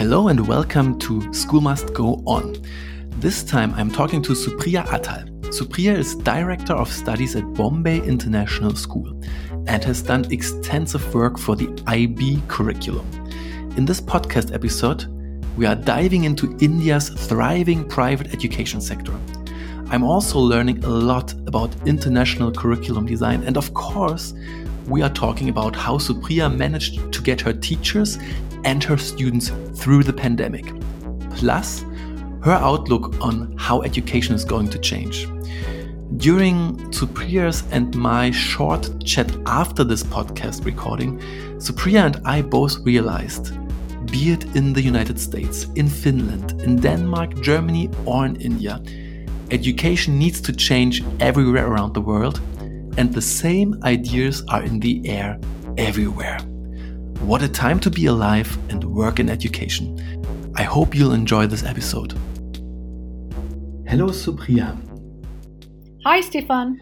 [0.00, 2.56] Hello and welcome to School Must Go On.
[3.18, 5.28] This time I'm talking to Supriya Atal.
[5.50, 9.20] Supriya is Director of Studies at Bombay International School
[9.66, 13.06] and has done extensive work for the IB curriculum.
[13.76, 15.04] In this podcast episode,
[15.58, 19.12] we are diving into India's thriving private education sector.
[19.90, 24.32] I'm also learning a lot about international curriculum design, and of course,
[24.86, 28.18] we are talking about how Supriya managed to get her teachers
[28.64, 30.72] and her students through the pandemic.
[31.30, 31.84] Plus,
[32.42, 35.28] her outlook on how education is going to change.
[36.16, 41.18] During Supriya's and my short chat after this podcast recording,
[41.58, 43.52] Supriya and I both realized
[44.10, 48.82] be it in the United States, in Finland, in Denmark, Germany, or in India,
[49.50, 52.40] education needs to change everywhere around the world,
[52.96, 55.38] and the same ideas are in the air
[55.78, 56.38] everywhere.
[57.20, 59.98] What a time to be alive and work in education.
[60.56, 62.12] I hope you'll enjoy this episode.
[63.86, 64.76] Hello, Supriya.
[66.04, 66.80] Hi, Stefan.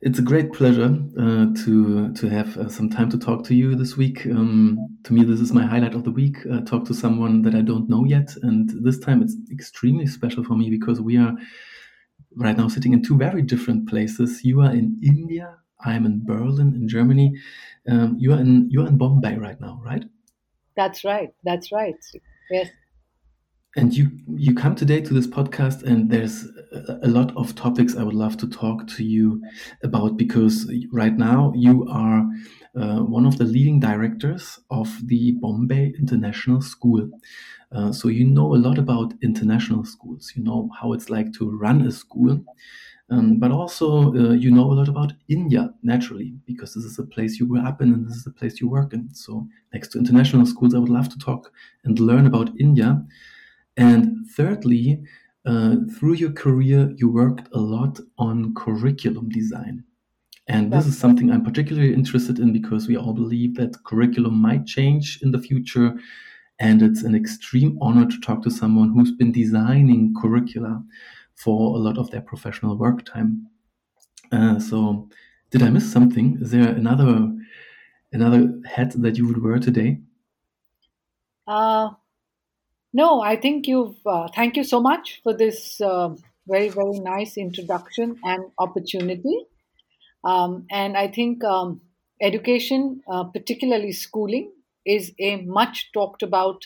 [0.00, 3.74] It's a great pleasure uh, to to have uh, some time to talk to you
[3.74, 4.26] this week.
[4.26, 6.36] Um, to me, this is my highlight of the week.
[6.52, 10.44] Uh, talk to someone that I don't know yet, and this time it's extremely special
[10.44, 11.34] for me because we are
[12.36, 14.44] right now sitting in two very different places.
[14.44, 15.56] You are in India.
[15.84, 17.34] I'm in Berlin, in Germany,
[17.88, 20.04] um, you are in you are in Bombay right now, right?
[20.76, 21.30] That's right.
[21.44, 21.96] That's right.
[22.50, 22.68] Yes.
[23.76, 27.96] And you you come today to this podcast, and there's a, a lot of topics
[27.96, 29.42] I would love to talk to you
[29.82, 32.24] about because right now you are
[32.80, 37.10] uh, one of the leading directors of the Bombay International School.
[37.74, 40.32] Uh, so you know a lot about international schools.
[40.36, 42.44] You know how it's like to run a school.
[43.10, 47.04] Um, but also, uh, you know a lot about India naturally, because this is a
[47.04, 49.12] place you grew up in and this is a place you work in.
[49.14, 51.52] So, next to international schools, I would love to talk
[51.84, 53.04] and learn about India.
[53.76, 55.02] And thirdly,
[55.44, 59.84] uh, through your career, you worked a lot on curriculum design.
[60.46, 64.66] And this is something I'm particularly interested in because we all believe that curriculum might
[64.66, 65.94] change in the future.
[66.58, 70.82] And it's an extreme honor to talk to someone who's been designing curricula
[71.34, 73.48] for a lot of their professional work time.
[74.30, 75.08] Uh, so,
[75.50, 76.38] did I miss something?
[76.40, 77.32] Is there another
[78.12, 80.00] another hat that you would wear today?
[81.46, 81.90] Uh,
[82.92, 83.96] no, I think you've.
[84.06, 86.14] Uh, thank you so much for this uh,
[86.46, 89.46] very very nice introduction and opportunity.
[90.24, 91.82] Um, and I think um,
[92.20, 94.52] education, uh, particularly schooling,
[94.86, 96.64] is a much talked about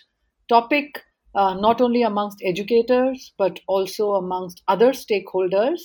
[0.49, 1.03] topic
[1.35, 5.81] uh, not only amongst educators, but also amongst other stakeholders.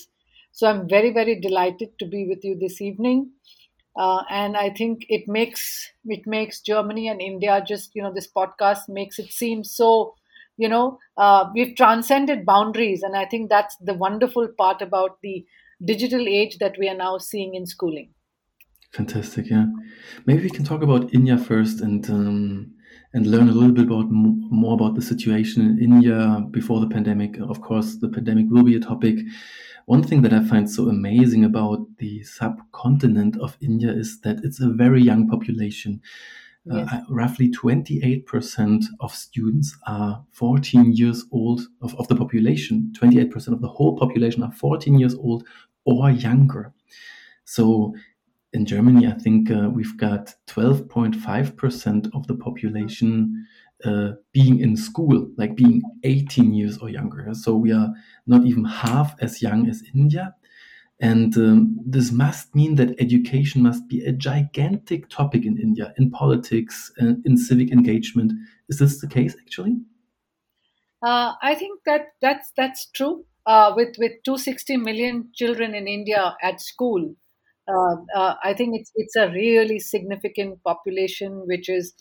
[0.51, 3.31] So I'm very, very delighted to be with you this evening.
[3.95, 8.27] Uh, and I think it makes it makes Germany and India just you know this
[8.35, 10.15] podcast makes it seem so
[10.57, 15.45] you know uh, we've transcended boundaries, and I think that's the wonderful part about the
[15.85, 18.09] digital age that we are now seeing in schooling.
[18.93, 19.65] Fantastic, yeah.
[20.27, 22.73] Maybe we can talk about India first, and um,
[23.13, 27.39] and learn a little bit about more about the situation in India before the pandemic.
[27.39, 29.17] Of course, the pandemic will be a topic.
[29.85, 34.61] One thing that I find so amazing about the subcontinent of India is that it's
[34.61, 36.01] a very young population.
[36.71, 36.93] Uh, yes.
[36.93, 42.93] Uh, roughly 28% of students are 14 years old of, of the population.
[42.97, 45.45] 28% of the whole population are 14 years old
[45.83, 46.73] or younger.
[47.43, 47.93] So
[48.53, 53.47] in Germany, I think uh, we've got 12.5% of the population
[53.83, 57.33] uh, being in school, like being 18 years or younger.
[57.33, 57.89] So we are
[58.27, 60.35] not even half as young as India.
[60.99, 66.11] And um, this must mean that education must be a gigantic topic in India, in
[66.11, 68.31] politics and in civic engagement.
[68.69, 69.77] Is this the case, actually?
[71.01, 73.25] Uh, I think that that's that's true.
[73.45, 77.15] Uh, with with 260 million children in India at school,
[77.67, 81.93] uh, uh, I think it's it's a really significant population which is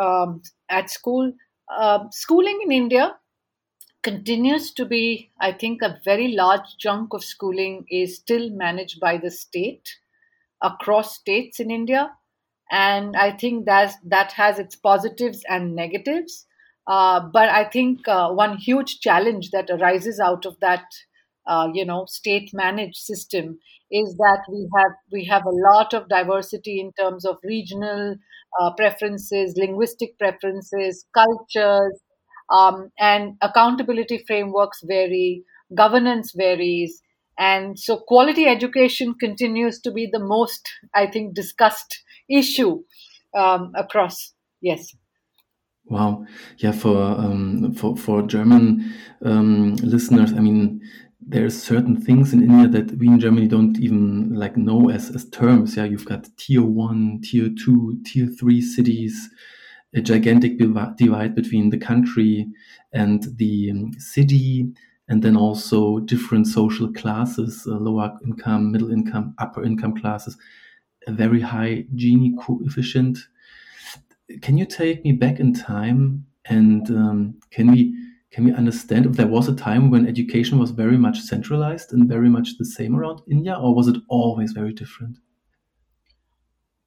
[0.00, 1.32] um, at school.
[1.74, 3.16] Uh, schooling in India
[4.02, 9.16] continues to be, I think, a very large chunk of schooling is still managed by
[9.18, 9.88] the state
[10.62, 12.12] across states in India,
[12.70, 16.46] and I think that that has its positives and negatives.
[16.86, 20.84] Uh, but I think uh, one huge challenge that arises out of that,
[21.46, 23.58] uh, you know, state managed system
[23.94, 28.16] is that we have we have a lot of diversity in terms of regional
[28.60, 32.00] uh, preferences, linguistic preferences, cultures,
[32.52, 35.44] um, and accountability frameworks vary,
[35.76, 37.00] governance varies,
[37.38, 42.82] and so quality education continues to be the most, I think, discussed issue
[43.36, 44.32] um, across.
[44.60, 44.92] Yes.
[45.86, 46.24] Wow,
[46.56, 46.72] yeah.
[46.72, 48.92] For um, for for German
[49.22, 50.80] um, listeners, I mean,
[51.26, 55.28] there's certain things in India that we in Germany don't even like know as as
[55.30, 55.76] terms.
[55.76, 59.30] Yeah, you've got tier one, tier two, tier three cities,
[59.94, 62.46] a gigantic divide between the country
[62.92, 64.72] and the um, city,
[65.08, 70.36] and then also different social classes, uh, lower income, middle income, upper income classes,
[71.06, 73.18] a very high Gini coefficient
[74.42, 77.94] can you take me back in time and um, can we
[78.34, 82.08] can we understand if there was a time when education was very much centralized and
[82.08, 85.18] very much the same around India, or was it always very different?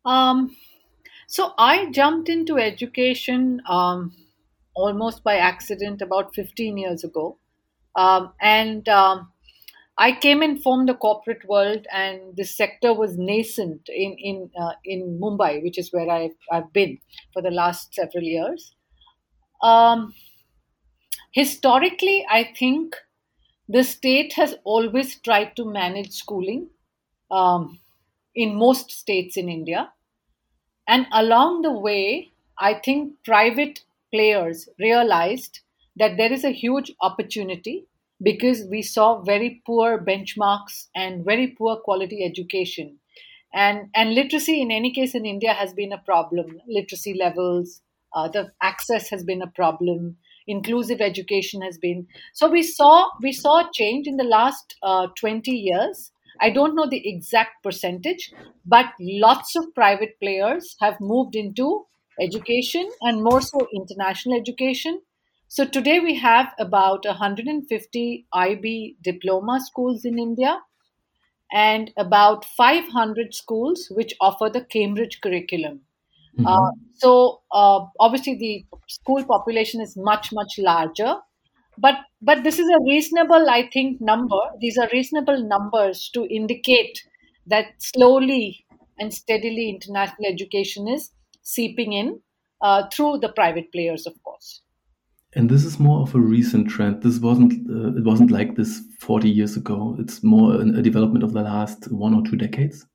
[0.03, 0.53] Um,
[1.27, 4.13] so I jumped into education um,
[4.75, 7.39] almost by accident about 15 years ago.
[7.95, 9.31] Um, and um,
[9.97, 14.73] I came and formed the corporate world, and this sector was nascent in in uh,
[14.83, 16.97] in Mumbai, which is where I've I've been
[17.31, 18.75] for the last several years.
[19.63, 20.13] Um,
[21.39, 22.95] historically, I think
[23.69, 26.69] the state has always tried to manage schooling
[27.31, 27.79] um,
[28.35, 29.91] in most states in India,
[30.87, 33.81] and along the way, I think private
[34.13, 35.59] players realized
[35.95, 37.85] that there is a huge opportunity
[38.21, 42.99] because we saw very poor benchmarks and very poor quality education.
[43.53, 46.61] And, and literacy, in any case, in India has been a problem.
[46.67, 47.81] Literacy levels,
[48.13, 50.17] uh, the access has been a problem.
[50.47, 52.07] Inclusive education has been.
[52.33, 56.11] So we saw we saw a change in the last uh, 20 years.
[56.39, 58.31] I don't know the exact percentage,
[58.65, 61.85] but lots of private players have moved into
[62.21, 65.01] education and more so international education
[65.49, 70.59] so today we have about 150 IB diploma schools in India
[71.53, 75.86] and about 500 schools which offer the Cambridge curriculum.
[76.37, 76.45] Mm-hmm.
[76.45, 81.15] Uh, so uh, obviously the school population is much much larger,
[81.77, 84.39] but but this is a reasonable I think number.
[84.59, 87.01] These are reasonable numbers to indicate
[87.47, 88.65] that slowly
[88.99, 91.11] and steadily international education is
[91.41, 92.19] seeping in
[92.61, 94.61] uh, through the private players, of course.
[95.33, 97.03] And this is more of a recent trend.
[97.03, 99.95] This wasn't uh, it wasn't like this 40 years ago.
[99.99, 102.85] It's more a development of the last one or two decades.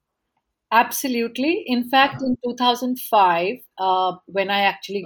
[0.72, 1.64] Absolutely.
[1.66, 5.04] In fact, in 2005, uh, when I actually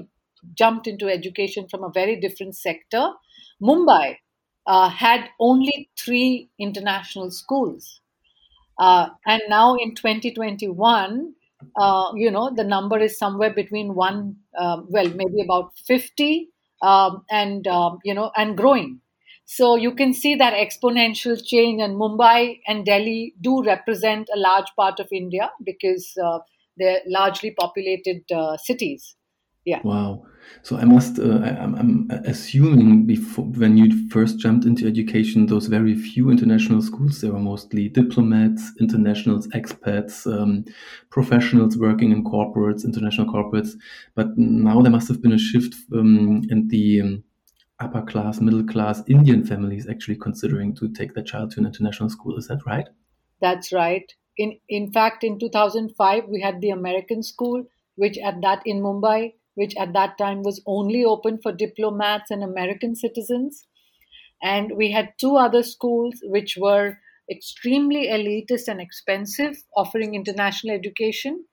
[0.54, 3.10] jumped into education from a very different sector,
[3.60, 4.16] Mumbai
[4.66, 8.00] uh, had only three international schools.
[8.78, 11.34] Uh, and now in 2021,
[11.80, 16.50] uh, you know, the number is somewhere between one, uh, well, maybe about 50
[16.82, 19.00] um, and um, you know and growing.
[19.46, 24.66] So you can see that exponential change, and Mumbai and Delhi do represent a large
[24.76, 26.40] part of India because uh,
[26.76, 29.14] they're largely populated uh, cities.
[29.64, 29.80] Yeah.
[29.82, 30.24] Wow.
[30.62, 35.66] So I must, uh, I, am assuming before when you first jumped into education, those
[35.66, 40.64] very few international schools, they were mostly diplomats, internationals, expats, um,
[41.10, 43.72] professionals working in corporates, international corporates.
[44.14, 47.24] But now there must have been a shift, um, and the um,
[47.80, 52.08] upper class, middle class Indian families actually considering to take their child to an international
[52.08, 52.36] school.
[52.38, 52.88] Is that right?
[53.40, 54.12] That's right.
[54.38, 57.64] In in fact, in 2005, we had the American school,
[57.96, 62.44] which at that in Mumbai which at that time was only open for diplomats and
[62.44, 63.66] American citizens.
[64.42, 66.98] And we had two other schools which were
[67.30, 71.46] extremely elitist and expensive, offering international education.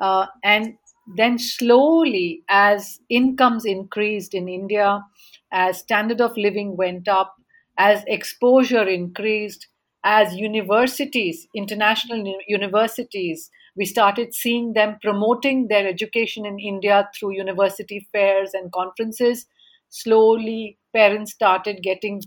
[0.00, 0.74] Uh, and
[1.16, 5.04] then slowly, as incomes increased in India,
[5.52, 7.36] as standard of living went up,
[7.78, 9.68] as exposure increased,
[10.04, 18.06] as universities, international universities, we started seeing them promoting their education in India through university
[18.12, 19.46] fairs and conferences.
[19.90, 22.22] Slowly, parents started getting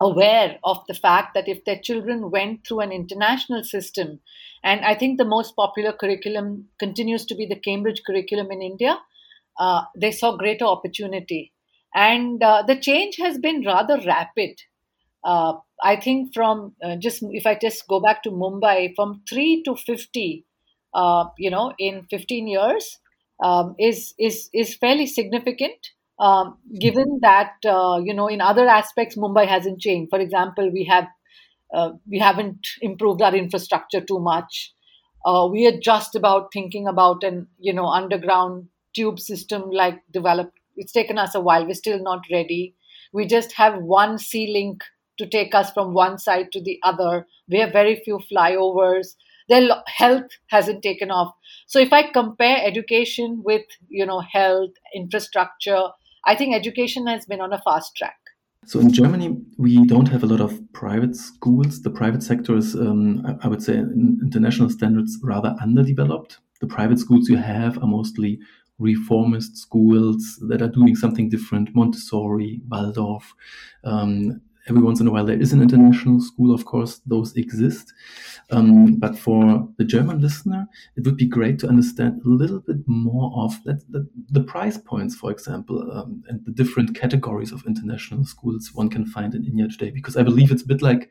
[0.00, 4.20] aware of the fact that if their children went through an international system,
[4.62, 8.98] and I think the most popular curriculum continues to be the Cambridge curriculum in India,
[9.58, 11.51] uh, they saw greater opportunity.
[11.94, 14.60] And uh, the change has been rather rapid.
[15.24, 19.62] Uh, I think from uh, just if I just go back to Mumbai, from 3
[19.64, 20.44] to 50
[20.94, 22.98] uh, you know, in 15 years
[23.42, 25.90] um, is is is fairly significant.
[26.18, 30.10] Um, given that uh, you know in other aspects Mumbai hasn't changed.
[30.10, 31.08] For example, we have
[31.74, 34.74] uh, we haven't improved our infrastructure too much.
[35.50, 40.58] We are just about thinking about an you know underground tube system like developed.
[40.76, 41.66] It's taken us a while.
[41.66, 42.74] We're still not ready.
[43.12, 44.82] We just have one sea link
[45.18, 47.26] to take us from one side to the other.
[47.48, 49.14] We have very few flyovers.
[49.48, 51.34] Their health hasn't taken off.
[51.66, 55.88] So if I compare education with you know health infrastructure,
[56.24, 58.16] I think education has been on a fast track.
[58.64, 61.82] So in Germany, we don't have a lot of private schools.
[61.82, 66.38] The private sector is, um, I would say, in international standards, rather underdeveloped.
[66.60, 68.38] The private schools you have are mostly
[68.82, 73.34] reformist schools that are doing something different, Montessori, Waldorf.
[73.84, 77.92] Um, every once in a while, there is an international school, of course, those exist.
[78.50, 82.76] Um, but for the German listener, it would be great to understand a little bit
[82.86, 87.64] more of that, the, the price points, for example, um, and the different categories of
[87.66, 89.90] international schools one can find in India today.
[89.90, 91.10] Because I believe it's a bit like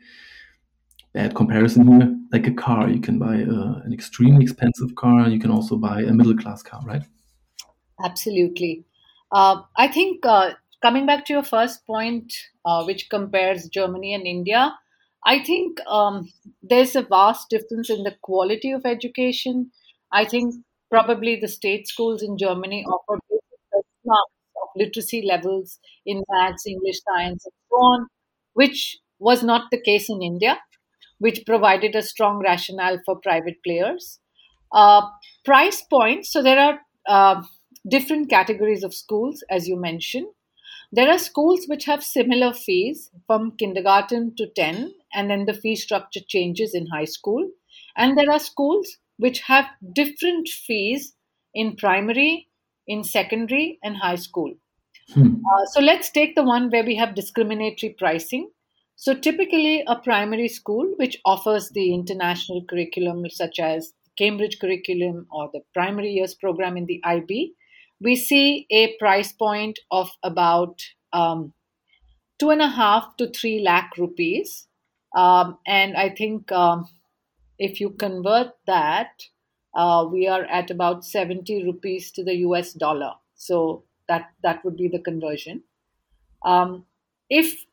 [1.13, 2.89] bad comparison here, like a car.
[2.89, 5.27] You can buy uh, an extremely expensive car.
[5.27, 7.03] You can also buy a middle class car, right?
[8.03, 8.84] Absolutely.
[9.31, 12.34] Uh, I think uh, coming back to your first point,
[12.65, 14.77] uh, which compares Germany and India,
[15.25, 16.29] I think um,
[16.63, 19.72] there's a vast difference in the quality of education.
[20.12, 20.55] I think
[20.89, 23.20] probably the state schools in Germany offer
[24.05, 24.31] marks
[24.62, 28.08] of literacy levels in maths, English, science, and so on,
[28.53, 30.60] which was not the case in India,
[31.20, 34.20] which provided a strong rationale for private players.
[34.72, 35.03] Uh,
[35.46, 36.31] price points.
[36.31, 37.43] So there are uh,
[37.88, 40.27] different categories of schools, as you mentioned.
[40.91, 45.75] There are schools which have similar fees from kindergarten to 10, and then the fee
[45.75, 47.50] structure changes in high school.
[47.95, 51.13] And there are schools which have different fees
[51.53, 52.47] in primary,
[52.88, 54.53] in secondary, and high school.
[55.13, 55.35] Hmm.
[55.35, 58.50] Uh, so let's take the one where we have discriminatory pricing.
[58.95, 65.50] So typically, a primary school which offers the international curriculum, such as Cambridge curriculum or
[65.53, 67.53] the primary years program in the IB,
[68.01, 70.81] we see a price point of about
[71.13, 71.53] um,
[72.39, 74.67] two and a half to three lakh rupees.
[75.15, 76.89] Um, and I think um,
[77.60, 79.22] if you convert that,
[79.75, 83.13] uh, we are at about 70 rupees to the US dollar.
[83.36, 85.63] So that, that would be the conversion.
[86.43, 86.86] Um,
[87.29, 87.65] if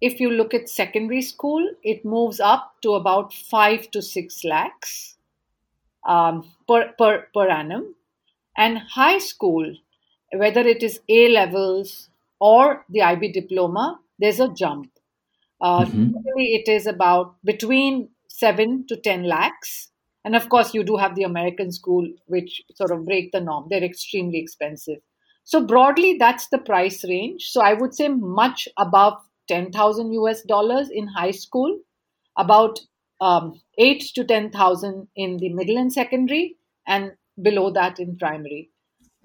[0.00, 5.16] if you look at secondary school, it moves up to about five to six lakhs
[6.06, 7.94] um, per, per, per annum.
[8.56, 9.74] And high school,
[10.32, 12.08] whether it is A levels
[12.40, 14.90] or the IB diploma, there's a jump.
[15.60, 16.12] Uh, mm-hmm.
[16.36, 19.90] it is about between seven to 10 lakhs.
[20.24, 23.66] And of course, you do have the American school, which sort of break the norm.
[23.70, 24.98] They're extremely expensive.
[25.44, 27.44] So, broadly, that's the price range.
[27.44, 29.14] So, I would say much above
[29.48, 31.78] 10,000 US dollars in high school,
[32.36, 32.80] about
[33.20, 37.12] um, 8 to 10,000 in the middle and secondary, and
[37.42, 38.70] below that in primary.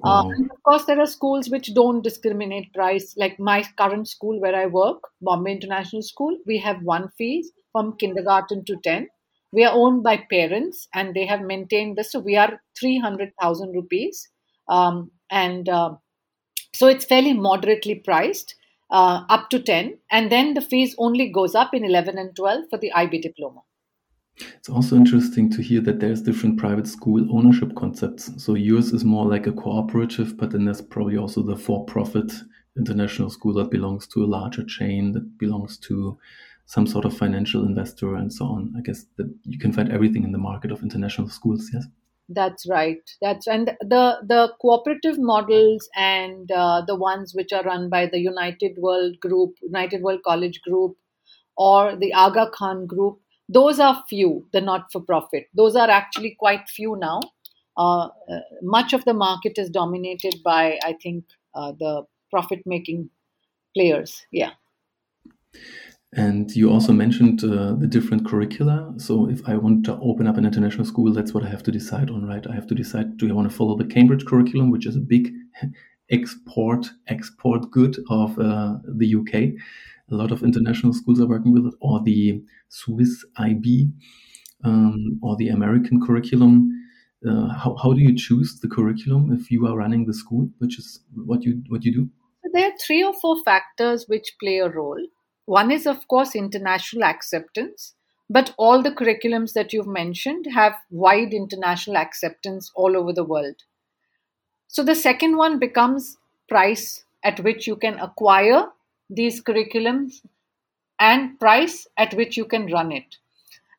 [0.04, 3.14] Uh, of course, there are schools which don't discriminate price.
[3.18, 7.98] Like my current school where I work, Bombay International School, we have one fees from
[7.98, 9.08] kindergarten to 10.
[9.54, 12.12] We are owned by parents and they have maintained this.
[12.12, 14.28] So we are 300,000 rupees.
[14.68, 15.96] Um, and uh,
[16.74, 18.56] so it's fairly moderately priced
[18.90, 20.00] uh, up to 10.
[20.10, 23.62] And then the fees only goes up in 11 and 12 for the IB diploma.
[24.38, 28.44] It's also interesting to hear that there's different private school ownership concepts.
[28.44, 32.32] So yours is more like a cooperative, but then there's probably also the for-profit
[32.78, 36.18] international school that belongs to a larger chain that belongs to
[36.66, 38.74] some sort of financial investor and so on.
[38.78, 41.70] I guess that you can find everything in the market of international schools.
[41.74, 41.86] Yes.
[42.30, 43.02] That's right.
[43.22, 48.20] That's and the the cooperative models and uh, the ones which are run by the
[48.20, 50.96] United World Group, United World College Group,
[51.58, 53.20] or the Aga Khan Group
[53.52, 55.48] those are few, the not for profit.
[55.54, 57.20] Those are actually quite few now.
[57.78, 63.10] Uh, uh, much of the market is dominated by, I think, uh, the profit making
[63.76, 64.26] players.
[64.32, 64.52] Yeah.
[66.14, 68.94] And you also mentioned uh, the different curricula.
[68.98, 71.72] So if I want to open up an international school, that's what I have to
[71.72, 72.46] decide on, right?
[72.48, 75.00] I have to decide: do I want to follow the Cambridge curriculum, which is a
[75.00, 75.32] big
[76.12, 79.62] export export good of uh, the UK?
[80.12, 83.90] A lot of international schools are working with it, or the Swiss IB
[84.64, 86.70] um, or the American curriculum.
[87.28, 90.78] Uh, how, how do you choose the curriculum if you are running the school, which
[90.80, 92.10] is what you what you do?
[92.54, 95.02] There are three or four factors which play a role.
[95.46, 97.94] One is, of course, international acceptance,
[98.30, 103.56] but all the curriculums that you've mentioned have wide international acceptance all over the world.
[104.68, 106.18] So the second one becomes
[106.50, 108.68] price at which you can acquire
[109.12, 110.22] these curriculums
[111.00, 113.18] and price at which you can run it.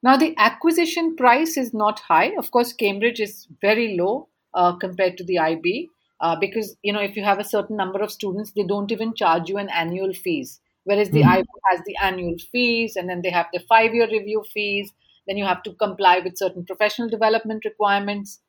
[0.03, 2.33] Now, the acquisition price is not high.
[2.37, 5.89] Of course, Cambridge is very low uh, compared to the IB
[6.21, 9.15] uh, because you know if you have a certain number of students, they don't even
[9.15, 10.61] charge you an annual fees.
[10.85, 11.39] Whereas the mm-hmm.
[11.39, 14.93] IB has the annual fees, and then they have the five-year review fees.
[15.29, 18.41] then you have to comply with certain professional development requirements.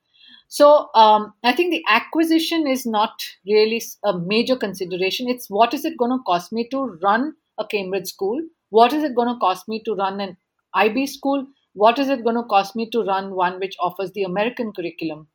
[0.54, 5.28] So um, I think the acquisition is not really a major consideration.
[5.28, 8.40] It's what is it going to cost me to run a Cambridge school?
[8.70, 10.38] What is it going to cost me to run an
[10.76, 11.48] IB school?
[11.74, 15.28] What is it going to cost me to run one which offers the American curriculum?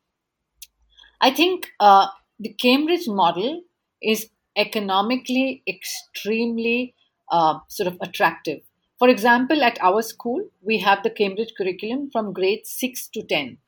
[1.20, 2.06] I think uh,
[2.38, 3.62] the Cambridge model
[4.00, 6.94] is economically extremely
[7.32, 8.60] uh, sort of attractive.
[9.00, 13.58] For example, at our school, we have the Cambridge curriculum from grade 6 to 10,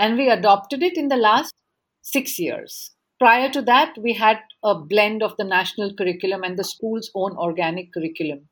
[0.00, 1.54] and we adopted it in the last
[2.02, 2.92] six years.
[3.20, 7.36] Prior to that, we had a blend of the national curriculum and the school's own
[7.36, 8.48] organic curriculum.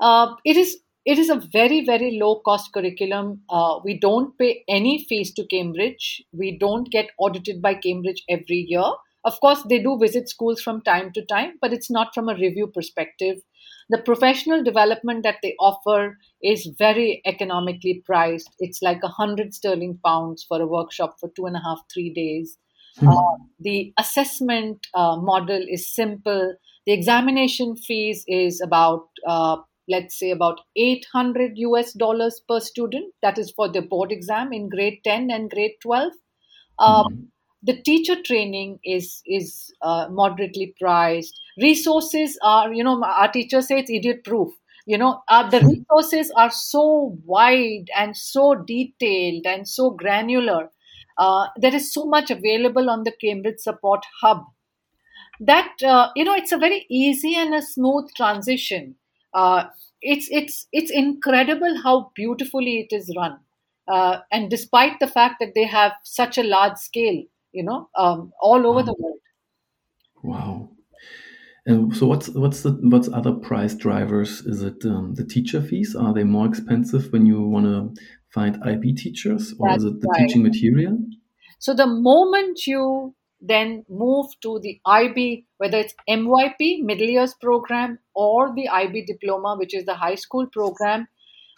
[0.00, 3.42] Uh, it is it is a very very low cost curriculum.
[3.48, 6.22] Uh, we don't pay any fees to Cambridge.
[6.32, 8.90] We don't get audited by Cambridge every year.
[9.24, 12.34] Of course, they do visit schools from time to time, but it's not from a
[12.34, 13.38] review perspective.
[13.88, 18.50] The professional development that they offer is very economically priced.
[18.58, 22.12] It's like a hundred sterling pounds for a workshop for two and a half, three
[22.12, 22.58] days.
[22.98, 23.08] Hmm.
[23.08, 26.54] Uh, the assessment uh, model is simple.
[26.86, 33.14] The examination fees is about, uh, let's say, about 800 US dollars per student.
[33.22, 36.12] That is for the board exam in grade 10 and grade 12.
[36.78, 37.24] Um, hmm
[37.62, 43.78] the teacher training is is uh, moderately priced resources are you know our teachers say
[43.80, 44.52] it's idiot proof.
[44.86, 50.70] You know uh, the resources are so wide and so detailed and so granular.
[51.18, 54.44] Uh, there is so much available on the cambridge support hub
[55.40, 58.94] that uh, you know it's a very easy and a smooth transition.
[59.34, 59.64] Uh,
[60.02, 63.38] it's it's it's incredible how beautifully it is run.
[63.88, 67.22] Uh, and despite the fact that they have such a large scale
[67.52, 69.18] you know, um, all over the world.
[70.22, 70.65] Wow.
[71.66, 74.40] And so what's what's the what's other price drivers?
[74.42, 75.96] Is it um, the teacher fees?
[75.96, 80.00] Are they more expensive when you want to find IB teachers, or That's is it
[80.00, 80.28] the right.
[80.28, 80.96] teaching material?
[81.58, 87.98] So the moment you then move to the IB, whether it's MYP, middle years program,
[88.14, 91.08] or the IB diploma, which is the high school program,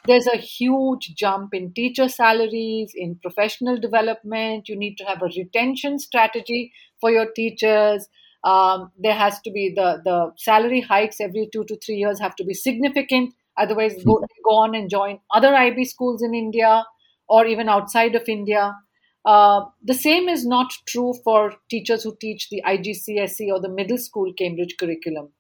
[0.07, 4.69] there's a huge jump in teacher salaries, in professional development.
[4.69, 8.09] You need to have a retention strategy for your teachers.
[8.45, 12.37] Um, there has to be the, the salary hikes every two to three years have
[12.37, 13.35] to be significant.
[13.57, 16.85] Otherwise, go, go on and join other IB schools in India
[17.29, 18.75] or even outside of India.
[19.25, 23.99] Uh, the same is not true for teachers who teach the IGCSE or the middle
[23.99, 25.31] school Cambridge curriculum.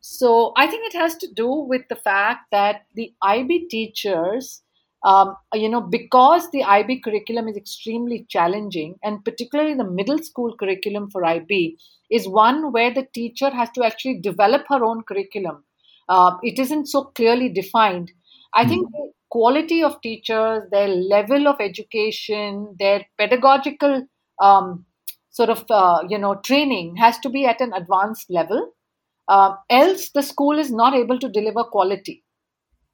[0.00, 4.62] So I think it has to do with the fact that the IB teachers,
[5.04, 10.56] um, you know, because the IB curriculum is extremely challenging, and particularly the middle school
[10.58, 11.76] curriculum for IB
[12.10, 15.64] is one where the teacher has to actually develop her own curriculum.
[16.08, 18.10] Uh, it isn't so clearly defined.
[18.54, 18.92] I think hmm.
[18.92, 24.06] the quality of teachers, their level of education, their pedagogical
[24.40, 24.86] um,
[25.30, 28.72] sort of uh, you know training has to be at an advanced level
[29.30, 32.24] uh, else, the school is not able to deliver quality,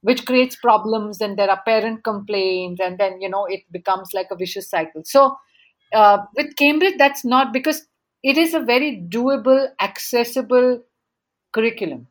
[0.02, 4.26] which creates problems, and there are parent complaints, and then you know it becomes like
[4.30, 5.00] a vicious cycle.
[5.06, 5.34] So,
[5.94, 7.86] uh, with Cambridge, that's not because
[8.26, 10.82] it is a very doable, accessible
[11.52, 12.08] curriculum.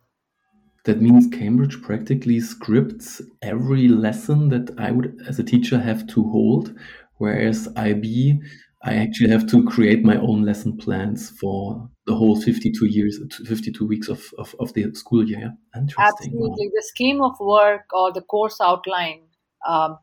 [0.85, 6.23] That means Cambridge practically scripts every lesson that I would, as a teacher, have to
[6.23, 6.73] hold,
[7.17, 8.39] whereas IB
[8.85, 13.85] I actually have to create my own lesson plans for the whole 52 years, 52
[13.85, 15.51] weeks of, of, of the school year.
[15.75, 16.05] Interesting.
[16.05, 16.67] Absolutely.
[16.67, 16.71] Wow.
[16.75, 19.23] The scheme of work or the course outline
[19.67, 19.97] um,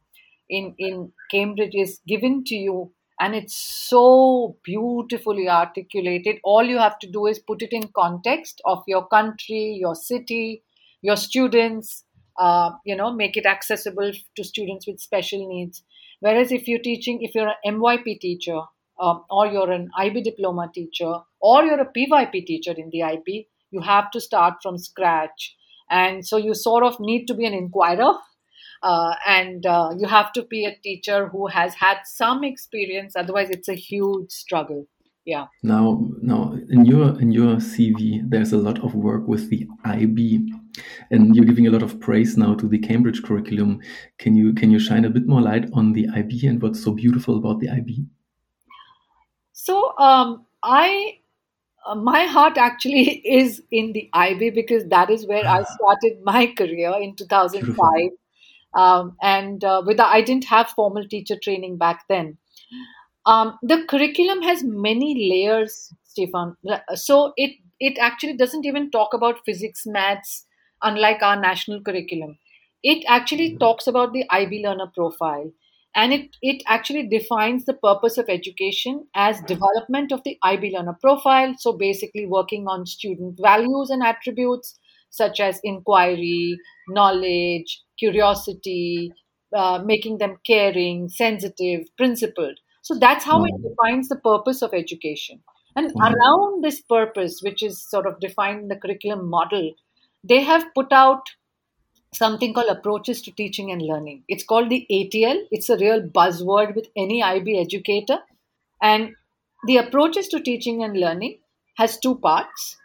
[0.51, 6.41] in, in Cambridge is given to you and it's so beautifully articulated.
[6.43, 10.65] All you have to do is put it in context of your country, your city,
[11.01, 12.05] your students,
[12.39, 15.83] uh, you know, make it accessible to students with special needs
[16.23, 18.61] Whereas if you're teaching, if you're an MYP teacher,
[19.01, 23.49] um, or you're an IB diploma teacher, or you're a PYP teacher in the IB,
[23.73, 25.57] you have to start from scratch.
[25.91, 28.13] And so you sort of need to be an inquirer.
[28.83, 33.15] Uh, and uh, you have to be a teacher who has had some experience.
[33.15, 34.87] Otherwise, it's a huge struggle.
[35.25, 35.47] Yeah.
[35.63, 40.49] Now now in your in your cv there's a lot of work with the ib
[41.13, 43.81] and you're giving a lot of praise now to the cambridge curriculum.
[44.19, 46.91] Can you can you shine a bit more light on the ib and what's so
[46.91, 48.05] beautiful about the ib
[49.53, 51.19] so um, i
[51.87, 53.03] uh, my heart actually
[53.41, 55.65] is in the ib because that is where i ah.
[55.77, 58.11] started my career in 2005
[58.75, 62.37] um, and uh, with the, i didn't have formal teacher training back then
[63.27, 66.57] um, the curriculum has many layers, Stefan.
[66.95, 70.45] So it it actually doesn't even talk about physics, maths,
[70.83, 72.39] unlike our national curriculum.
[72.91, 75.51] it actually talks about the IB learner profile
[75.95, 80.97] and it, it actually defines the purpose of education as development of the IB learner
[81.01, 81.55] profile.
[81.59, 84.75] So basically, working on student values and attributes
[85.11, 86.59] such as inquiry,
[86.89, 89.13] knowledge, curiosity,
[89.55, 92.59] uh, making them caring, sensitive, principled.
[92.83, 95.43] So that's how it defines the purpose of education.
[95.77, 96.15] And mm-hmm.
[96.15, 99.73] around this purpose, which is sort of defined in the curriculum model,
[100.25, 101.23] they have put out
[102.15, 104.23] something called approaches to teaching and learning.
[104.29, 105.43] It's called the ATL.
[105.51, 108.19] It's a real buzzword with any IB educator.
[108.83, 109.15] And
[109.67, 111.39] the approaches to teaching and learning
[111.77, 112.77] has two parts.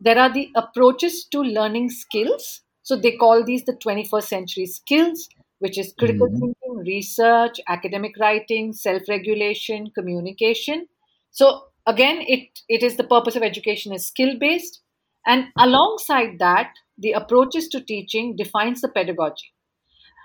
[0.00, 2.61] There are the approaches to learning skills.
[2.82, 5.28] So they call these the 21st century skills,
[5.60, 6.38] which is critical mm-hmm.
[6.38, 10.86] thinking, research, academic writing, self regulation, communication.
[11.30, 14.80] So again, it, it is the purpose of education is skill based.
[15.26, 19.52] And alongside that, the approaches to teaching defines the pedagogy.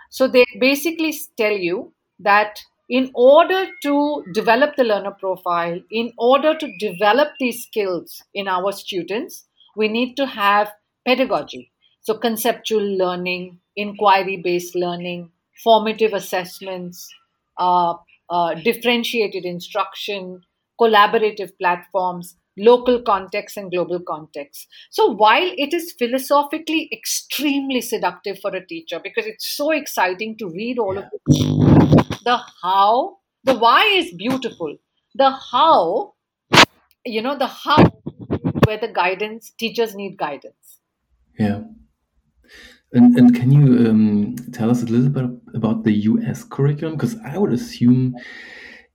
[0.10, 6.56] So they basically tell you that in order to develop the learner profile, in order
[6.58, 10.72] to develop these skills in our students, we need to have
[11.06, 11.72] pedagogy.
[12.08, 15.30] So conceptual learning, inquiry based learning,
[15.62, 17.06] formative assessments,
[17.58, 17.96] uh,
[18.30, 20.39] uh, differentiated instruction,
[20.80, 24.70] collaborative platforms, local context and global context.
[24.89, 30.48] So while it is philosophically extremely seductive for a teacher because it's so exciting to
[30.48, 31.22] read all of it,
[32.24, 34.78] the how, the why is beautiful.
[35.13, 36.13] The how,
[37.06, 37.84] you know, the how
[38.63, 40.80] where the guidance teachers need guidance.
[41.38, 41.63] Yeah.
[42.93, 46.95] And, and can you um, tell us a little bit about the US curriculum?
[46.95, 48.15] Because I would assume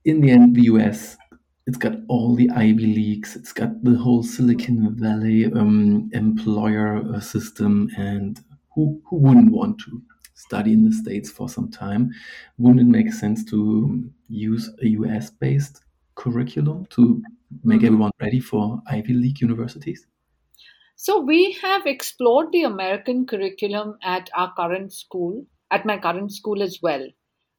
[0.05, 1.17] in the end, the US
[1.65, 7.19] it's got all the Ivy Leagues, it's got the whole Silicon Valley um, employer uh,
[7.21, 8.43] system, and
[8.75, 10.01] who who wouldn't want to
[10.33, 12.11] study in the states for some time?
[12.57, 15.83] Wouldn't it make sense to use a US based
[16.15, 17.23] curriculum to
[17.63, 17.85] make mm-hmm.
[17.85, 20.05] everyone ready for Ivy League universities?
[21.03, 26.63] So we have explored the American curriculum at our current school, at my current school
[26.63, 27.05] as well.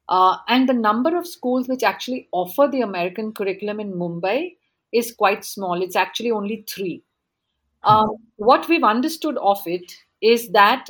[0.09, 4.55] Uh, and the number of schools which actually offer the American curriculum in Mumbai
[4.95, 5.83] is quite small.
[5.83, 7.03] It's actually only three.
[7.83, 10.89] Um, what we've understood of it is that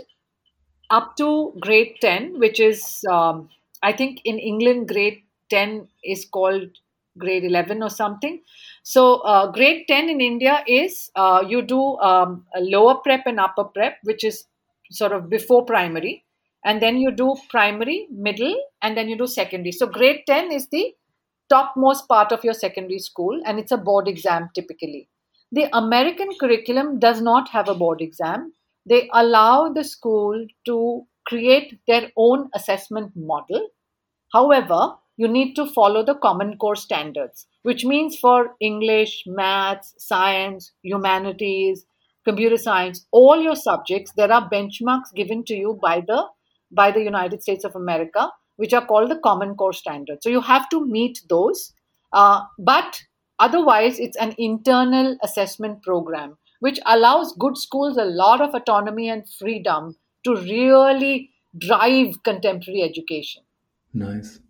[0.91, 3.49] up to grade 10, which is, um,
[3.83, 6.69] I think in England, grade 10 is called
[7.19, 8.41] grade 11 or something.
[8.83, 13.41] So, uh, grade 10 in India is uh, you do um, a lower prep and
[13.41, 14.45] upper prep, which is
[14.91, 16.25] sort of before primary
[16.65, 19.73] and then you do primary, middle, and then you do secondary.
[19.73, 20.95] So grade 10 is the
[21.51, 25.09] topmost part of your secondary school, and it's a board exam typically.
[25.53, 28.53] The American curriculum does not have a board exam.
[28.87, 33.69] They allow the school to create their own assessment model.
[34.33, 40.73] However, you need to follow the Common Core standards, which means for English, maths, science,
[40.83, 41.87] humanities,
[42.25, 46.25] computer science, all your subjects, there are benchmarks given to you by the
[46.71, 50.21] by the United States of America, which are called the Common Core standards.
[50.23, 51.73] So you have to meet those.
[52.13, 53.01] Uh, but
[53.39, 59.29] otherwise, it's an internal assessment program, which allows good schools a lot of autonomy and
[59.39, 63.43] freedom to really drive contemporary education.
[63.93, 64.41] Nice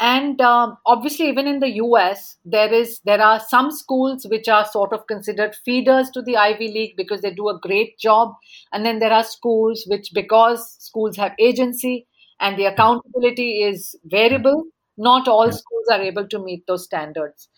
[0.00, 4.64] and um, obviously even in the us there is there are some schools which are
[4.64, 8.34] sort of considered feeders to the ivy league because they do a great job.
[8.72, 12.06] And then there are schools which because schools have agency
[12.40, 14.64] and the accountability is variable
[14.96, 17.48] not all schools are able to meet those standards.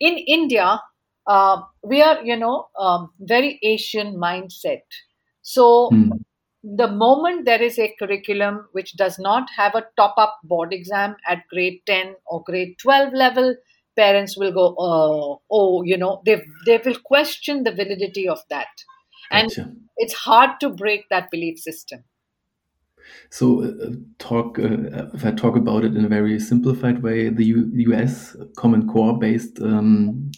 [0.00, 0.80] In india
[1.26, 4.82] uh, we are you know um, very asian mindset.
[5.42, 6.10] So mm
[6.64, 11.16] the moment there is a curriculum which does not have a top up board exam
[11.26, 13.56] at grade 10 or grade 12 level
[13.96, 18.68] parents will go oh oh you know they they will question the validity of that.
[19.30, 19.72] And gotcha.
[19.96, 22.04] it's hard to break that belief system.
[23.30, 27.44] So uh, talk uh, if i talk about it in a very simplified way the
[27.44, 30.30] U us common core based um,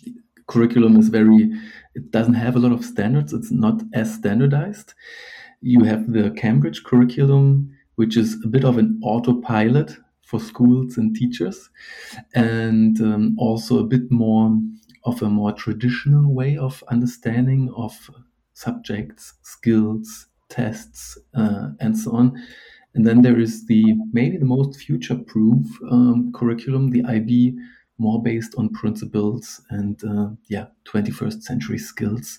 [0.47, 1.53] curriculum is very
[1.95, 3.33] it doesn't have a lot of standards.
[3.33, 4.95] It's not as standardized
[5.64, 11.16] you have the Cambridge curriculum, which is a bit of an autopilot for schools and
[11.16, 11.70] teachers,
[12.35, 14.57] and um, also a bit more
[15.05, 18.11] of a more traditional way of understanding of
[18.53, 22.40] subjects, skills, tests, uh, and so on.
[22.94, 27.57] And then there is the maybe the most future-proof um, curriculum, the IB,
[27.96, 32.38] more based on principles and uh, yeah, 21st century skills.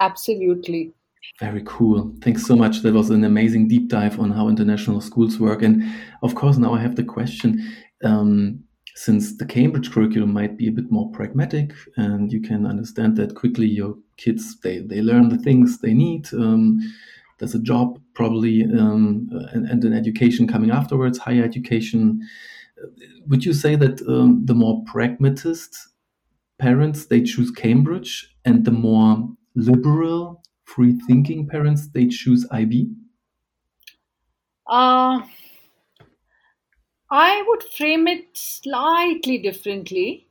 [0.00, 0.94] Absolutely.
[1.40, 2.14] Very cool.
[2.22, 2.82] Thanks so much.
[2.82, 5.62] That was an amazing deep dive on how international schools work.
[5.62, 5.84] And
[6.22, 7.62] of course, now I have the question
[8.04, 8.64] um,
[8.96, 13.34] since the Cambridge curriculum might be a bit more pragmatic and you can understand that
[13.34, 16.80] quickly your kids they, they learn the things they need um,
[17.38, 22.18] there's a job probably um, and, and, an education coming afterwards higher education
[23.26, 25.76] would you say that um, the more pragmatist
[26.58, 30.42] parents they choose cambridge and the more liberal
[30.76, 32.86] free thinking parents they choose ib
[34.68, 35.20] uh,
[37.10, 40.26] I would frame it slightly differently.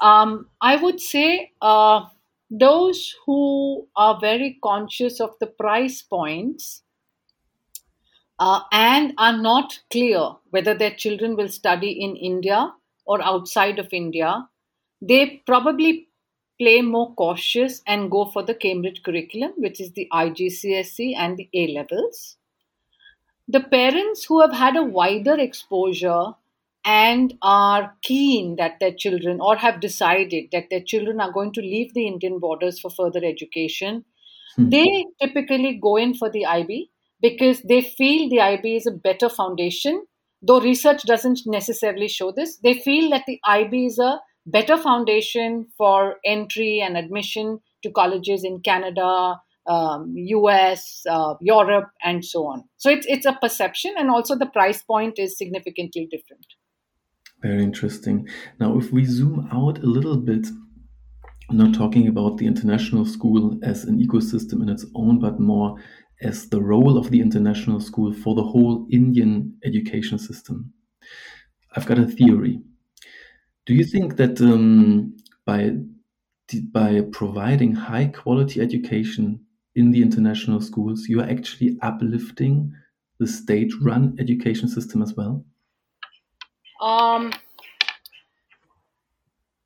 [0.00, 2.06] Um, I would say uh,
[2.50, 6.82] those who are very conscious of the price points
[8.38, 12.72] uh, and are not clear whether their children will study in India
[13.06, 14.48] or outside of India,
[15.00, 16.08] they probably
[16.60, 21.48] play more cautious and go for the Cambridge curriculum, which is the IGCSE and the
[21.54, 22.36] A levels
[23.48, 26.32] the parents who have had a wider exposure
[26.84, 31.60] and are keen that their children or have decided that their children are going to
[31.60, 34.04] leave the Indian borders for further education,
[34.56, 34.68] hmm.
[34.68, 36.90] they typically go in for the IB
[37.20, 40.04] because they feel the IB is a better foundation.
[40.42, 45.66] Though research doesn't necessarily show this, they feel that the IB is a better foundation
[45.76, 52.64] for entry and admission to colleges in Canada, um, US, uh, Europe, and so on.
[52.76, 56.46] So it's it's a perception, and also the price point is significantly different.
[57.42, 58.26] Very interesting.
[58.58, 60.46] Now, if we zoom out a little bit,
[61.50, 65.76] not talking about the international school as an ecosystem in its own, but more
[66.22, 70.72] as the role of the international school for the whole Indian education system.
[71.76, 72.60] I've got a theory.
[73.66, 75.72] Do you think that um, by
[76.72, 79.40] by providing high quality education
[79.74, 82.72] in the international schools, you are actually uplifting
[83.18, 85.44] the state run education system as well?
[86.80, 87.32] Um,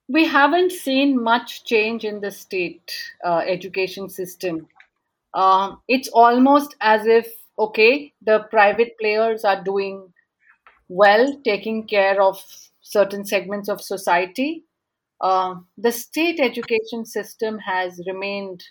[0.08, 4.68] we haven't seen much change in the state uh, education system.
[5.34, 7.26] Um, it's almost as if,
[7.58, 10.12] okay, the private players are doing
[10.88, 12.42] well, taking care of
[12.88, 14.64] certain segments of society.
[15.20, 18.64] Uh, the state education system has remained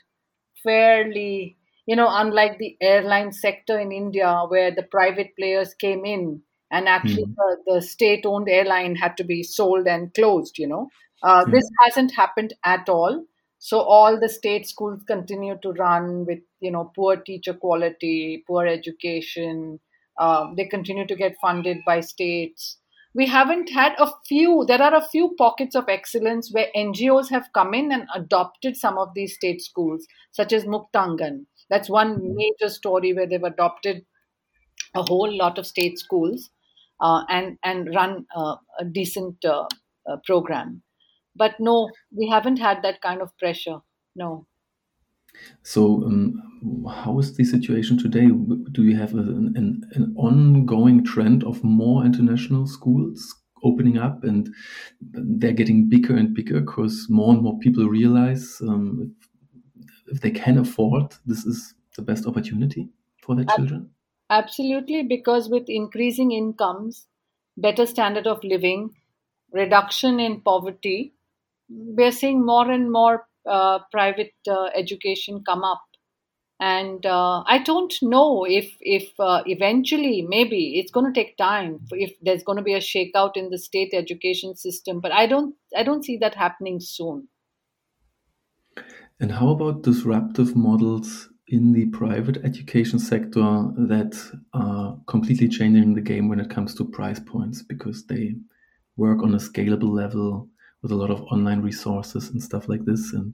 [0.63, 6.41] fairly, you know, unlike the airline sector in India where the private players came in
[6.71, 7.35] and actually mm.
[7.35, 10.89] the, the state owned airline had to be sold and closed, you know.
[11.21, 11.51] Uh, mm.
[11.51, 13.23] This hasn't happened at all.
[13.59, 18.65] So all the state schools continue to run with, you know, poor teacher quality, poor
[18.65, 19.79] education.
[20.19, 22.77] Uh, they continue to get funded by states
[23.13, 27.47] we haven't had a few there are a few pockets of excellence where ngos have
[27.53, 31.45] come in and adopted some of these state schools such as muktangan.
[31.69, 34.05] That's one major story where they've adopted
[34.95, 36.49] a whole lot of state schools
[37.01, 39.65] uh, and and run uh, a decent uh,
[40.09, 40.81] uh program.
[41.35, 43.79] But no we haven't had that kind of pressure
[44.17, 44.47] no
[45.63, 46.41] so, um,
[46.89, 48.27] how is the situation today?
[48.71, 54.53] Do you have a, an, an ongoing trend of more international schools opening up and
[55.01, 59.15] they're getting bigger and bigger because more and more people realize um,
[59.79, 62.89] if, if, they can afford, this is the best opportunity
[63.21, 63.89] for their children?
[64.29, 67.07] Absolutely, because with increasing incomes,
[67.55, 68.91] better standard of living,
[69.51, 71.13] reduction in poverty,
[71.69, 73.25] we're seeing more and more
[73.91, 75.81] private uh, education come up.
[76.59, 81.73] And uh, i don't know if if uh, eventually maybe it's going to take time
[81.91, 85.53] if there's going to be a shakeout in the state education system but i don't
[85.77, 87.27] i don't see that happening soon.
[89.19, 94.15] And how about disruptive models in the private education sector that
[94.53, 97.63] are completely changing the game when it comes to price points?
[97.63, 98.35] Because they
[98.95, 100.49] work on a scalable level
[100.81, 103.13] with a lot of online resources and stuff like this.
[103.13, 103.33] And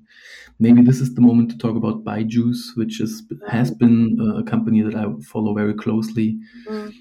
[0.60, 3.78] maybe this is the moment to talk about Byju's, which is has mm.
[3.80, 6.40] been a company that I follow very closely.
[6.68, 6.94] Mm.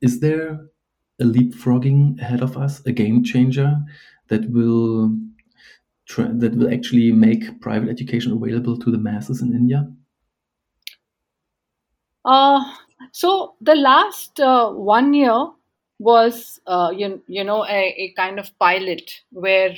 [0.00, 0.66] Is there
[1.20, 3.76] a leapfrogging ahead of us, a game changer
[4.28, 5.16] that will
[6.18, 9.90] that will actually make private education available to the masses in India?
[12.24, 12.62] Uh,
[13.12, 15.46] so the last uh, one year,
[15.98, 19.74] was uh, you, you know a, a, kind of pilot where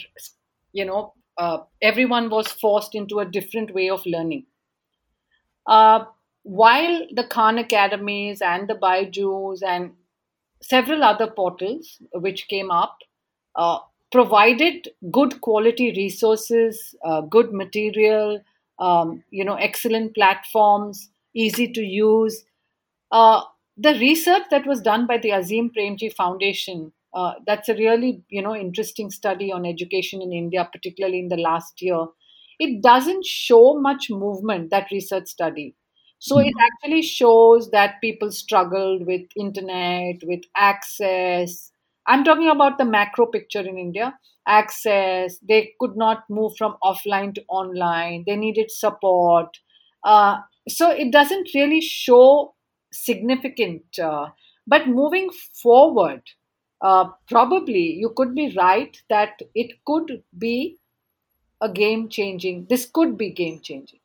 [0.73, 4.47] you know uh, everyone was forced into a different way of learning
[5.67, 6.05] uh,
[6.43, 9.93] while the khan academies and the byju's and
[10.63, 12.99] several other portals which came up
[13.57, 13.79] uh,
[14.11, 18.41] provided good quality resources uh, good material
[18.79, 22.45] um, you know, excellent platforms, easy to use.
[23.77, 28.43] The research that was done by the Azim Premji Foundation, uh, that's a really, you
[28.43, 32.07] know, interesting study on education in India, particularly in the last year.
[32.59, 35.75] It doesn't show much movement, that research study.
[36.19, 41.71] So it actually shows that people struggled with internet, with access.
[42.07, 45.39] I'm talking about the macro picture in India access.
[45.47, 48.25] They could not move from offline to online.
[48.27, 49.59] They needed support.
[50.05, 52.55] Uh, so it doesn't really show
[52.93, 53.99] significant.
[53.99, 54.29] Uh,
[54.67, 55.31] but moving
[55.63, 56.23] forward,
[56.81, 60.79] uh, probably you could be right that it could be
[61.61, 62.67] a game changing.
[62.69, 64.01] This could be game changing.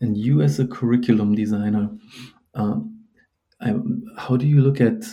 [0.00, 1.90] And you, as a curriculum designer,
[2.54, 2.76] uh,
[4.16, 5.04] how do you look at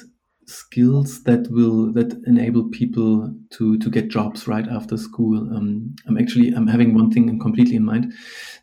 [0.47, 5.37] skills that will that enable people to to get jobs right after school?
[5.55, 8.13] Um, I'm actually I'm having one thing completely in mind.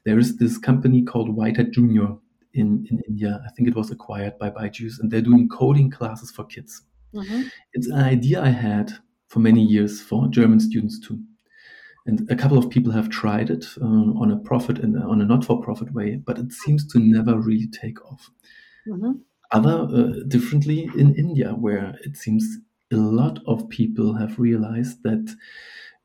[0.05, 2.17] There is this company called WhiteHat Junior
[2.55, 3.43] in in India.
[3.47, 6.83] I think it was acquired by Byju's, and they're doing coding classes for kids.
[7.15, 7.43] Mm-hmm.
[7.75, 8.93] It's an idea I had
[9.29, 11.19] for many years for German students too
[12.07, 15.25] and a couple of people have tried it um, on a profit and on a
[15.25, 18.31] not-for-profit way, but it seems to never really take off.
[18.89, 19.13] Mm-hmm.
[19.53, 22.45] Other uh, differently in India, where it seems
[22.93, 25.35] a lot of people have realized that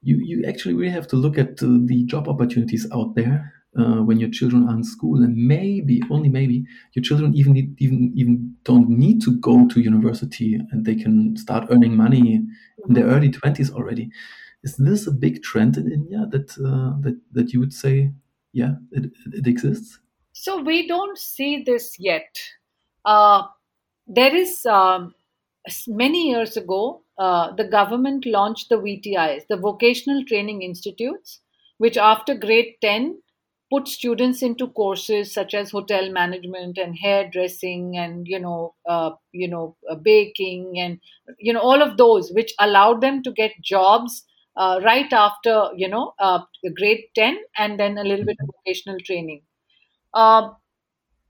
[0.01, 4.01] you you actually really have to look at uh, the job opportunities out there uh,
[4.01, 8.56] when your children are in school, and maybe only maybe your children even even even
[8.63, 13.30] don't need to go to university, and they can start earning money in their early
[13.30, 14.10] twenties already.
[14.63, 18.12] Is this a big trend in India that uh, that that you would say,
[18.53, 19.99] yeah, it, it exists?
[20.34, 22.39] So we don't see this yet.
[23.06, 23.43] Uh,
[24.08, 25.13] there is um,
[25.88, 31.41] many years ago, uh, the government launched the VTIs, the Vocational Training Institutes,
[31.77, 33.19] which after grade 10
[33.69, 39.47] put students into courses such as hotel management and hairdressing and you know uh, you
[39.47, 40.99] know uh, baking and
[41.39, 44.23] you know all of those which allowed them to get jobs
[44.56, 46.39] uh, right after you know uh,
[46.75, 49.41] grade 10 and then a little bit of vocational training.
[50.13, 50.49] Uh,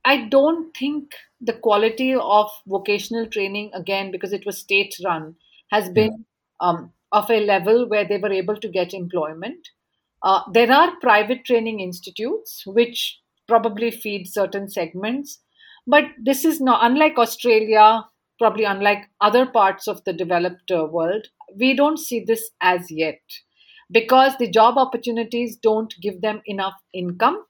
[0.06, 1.16] i don't think
[1.50, 5.36] the quality of vocational training again because it was state run
[5.72, 6.26] has been
[6.60, 9.70] um, of a level where they were able to get employment
[10.24, 15.40] uh, there are private training institutes which probably feed certain segments
[15.86, 18.06] but this is not unlike australia
[18.40, 23.20] probably unlike other parts of the developed uh, world we don't see this as yet
[23.92, 27.44] because the job opportunities don't give them enough income.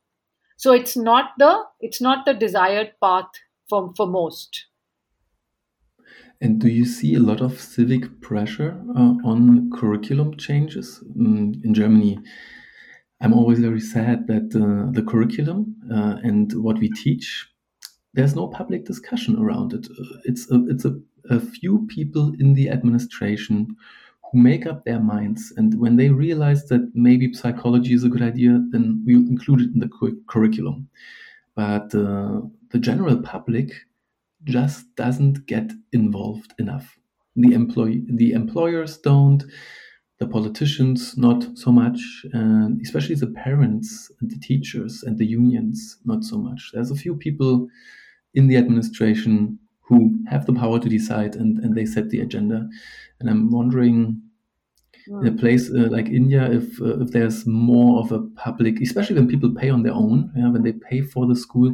[0.57, 3.29] So it's not the it's not the desired path
[3.69, 4.65] for, for most
[6.41, 11.73] and do you see a lot of civic pressure uh, on curriculum changes mm, in
[11.73, 12.19] germany
[13.21, 17.47] i'm always very sad that uh, the curriculum uh, and what we teach
[18.17, 19.87] there's no public discussion around it.
[20.25, 23.75] It's a, it's a, a few people in the administration
[24.23, 28.23] who make up their minds, and when they realize that maybe psychology is a good
[28.23, 30.89] idea, then we'll include it in the cu- curriculum.
[31.55, 33.71] But uh, the general public
[34.47, 36.97] just doesn't get involved enough.
[37.35, 39.43] The employee, the employers don't,
[40.19, 45.97] the politicians not so much, and especially the parents and the teachers and the unions
[46.05, 46.71] not so much.
[46.73, 47.67] There's a few people
[48.33, 52.67] in the administration who have the power to decide and, and they set the agenda.
[53.19, 54.21] And I'm wondering,
[55.07, 55.37] in a hmm.
[55.37, 59.53] place uh, like India, if uh, if there's more of a public, especially when people
[59.53, 61.73] pay on their own, yeah, when they pay for the school,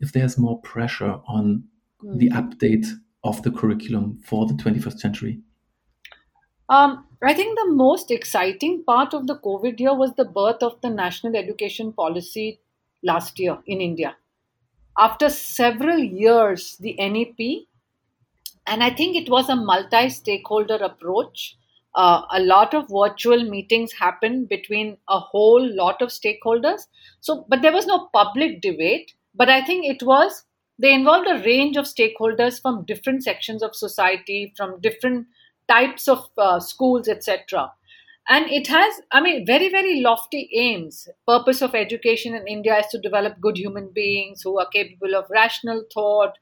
[0.00, 1.64] if there's more pressure on
[2.04, 2.18] mm.
[2.18, 2.86] the update
[3.22, 5.40] of the curriculum for the 21st century.
[6.68, 10.80] Um, I think the most exciting part of the COVID year was the birth of
[10.82, 12.60] the national education policy
[13.02, 14.16] last year in India
[14.98, 17.66] after several years, the NEP,
[18.66, 21.56] and I think it was a multi stakeholder approach.
[21.94, 26.86] Uh, a lot of virtual meetings happened between a whole lot of stakeholders.
[27.20, 29.12] So, but there was no public debate.
[29.34, 30.44] But I think it was,
[30.78, 35.26] they involved a range of stakeholders from different sections of society, from different
[35.68, 37.72] types of uh, schools, etc
[38.28, 41.08] and it has i mean very very lofty aims.
[41.26, 45.26] Purpose of education in india is to develop good human beings who are capable of
[45.30, 46.38] rational thought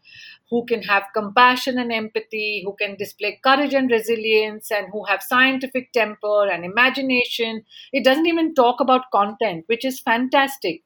[0.51, 5.22] who can have compassion and empathy who can display courage and resilience and who have
[5.22, 7.64] scientific temper and imagination.
[7.93, 10.83] It doesn't even talk about content which is fantastic.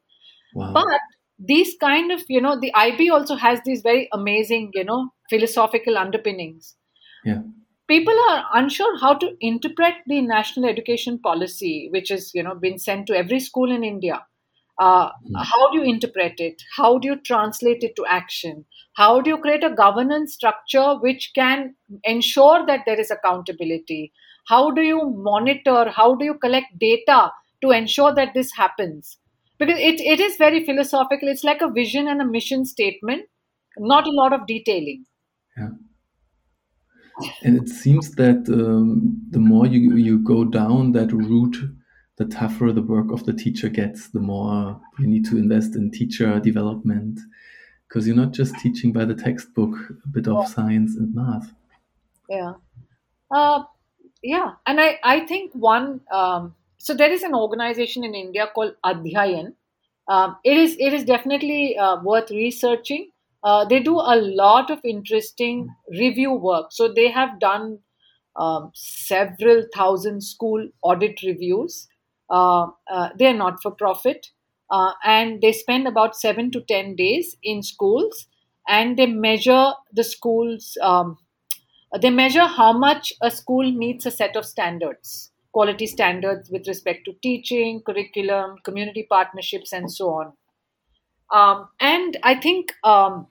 [0.54, 0.72] Wow.
[0.74, 1.00] but
[1.38, 5.98] these kind of you know the ib also has these very amazing you know philosophical
[5.98, 6.76] underpinnings.
[7.24, 7.42] Yeah.
[7.88, 12.78] People are unsure how to interpret the national education policy which is you know been
[12.78, 14.24] sent to every school in india.
[14.78, 15.42] Uh, mm.
[15.42, 16.62] how do you interpret it?
[16.76, 18.66] How do you translate it to action?
[18.94, 21.74] How do you create a governance structure which can
[22.04, 24.12] ensure that there is accountability?
[24.48, 25.88] How do you monitor?
[25.88, 27.32] How do you collect data
[27.62, 29.16] to ensure that this happens
[29.58, 31.28] because it, it is very philosophical.
[31.28, 33.26] It's like a vision and a mission statement
[33.78, 35.04] not a lot of detailing.
[35.56, 35.70] Yeah.
[37.42, 41.56] And it seems that um, the more you, you go down that route
[42.18, 45.90] the tougher the work of the teacher gets the more you need to invest in
[45.90, 47.20] teacher development.
[47.86, 50.44] Because you're not just teaching by the textbook a bit of yeah.
[50.44, 51.52] science and math.
[52.28, 52.54] Yeah.
[53.30, 53.64] Uh,
[54.22, 54.52] yeah.
[54.66, 59.52] And i i think one um, so there is an organization in india called adhyayan.
[60.08, 63.10] Um, it is it is definitely uh, worth researching.
[63.42, 66.66] Uh, they do a lot of interesting review work.
[66.70, 67.80] So they have done
[68.36, 71.88] um, several thousand school audit reviews.
[72.30, 74.30] Uh, uh, they are not for profit.
[74.70, 78.26] Uh, and they spend about seven to ten days in schools.
[78.68, 81.18] And they measure the schools um,
[82.00, 87.04] they measure how much a school meets a set of standards quality standards with respect
[87.06, 90.32] to teaching curriculum community partnerships and so on.
[91.32, 93.26] Um, and i think um,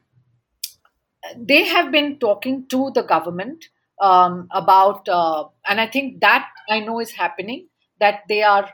[1.37, 3.65] they have been talking to the government
[4.01, 7.67] um, about uh, and i think that i know is happening
[7.99, 8.69] that they are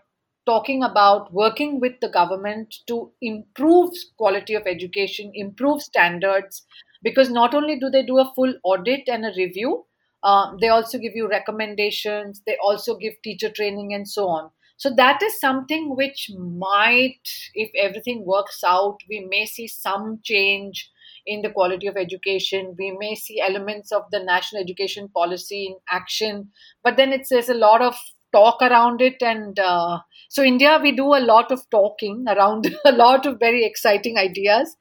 [0.45, 6.65] talking about working with the government to improve quality of education, improve standards,
[7.03, 9.85] because not only do they do a full audit and a review,
[10.23, 14.49] uh, they also give you recommendations, they also give teacher training and so on.
[14.77, 17.21] So that is something which might,
[17.53, 20.89] if everything works out, we may see some change
[21.27, 22.75] in the quality of education.
[22.79, 26.49] We may see elements of the national education policy in action,
[26.83, 27.95] but then it's there's a lot of
[28.33, 29.99] talk around it and uh,
[30.29, 34.77] so india we do a lot of talking around a lot of very exciting ideas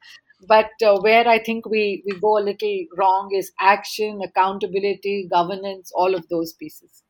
[0.49, 5.93] but uh, where i think we we go a little wrong is action accountability governance
[5.95, 7.03] all of those pieces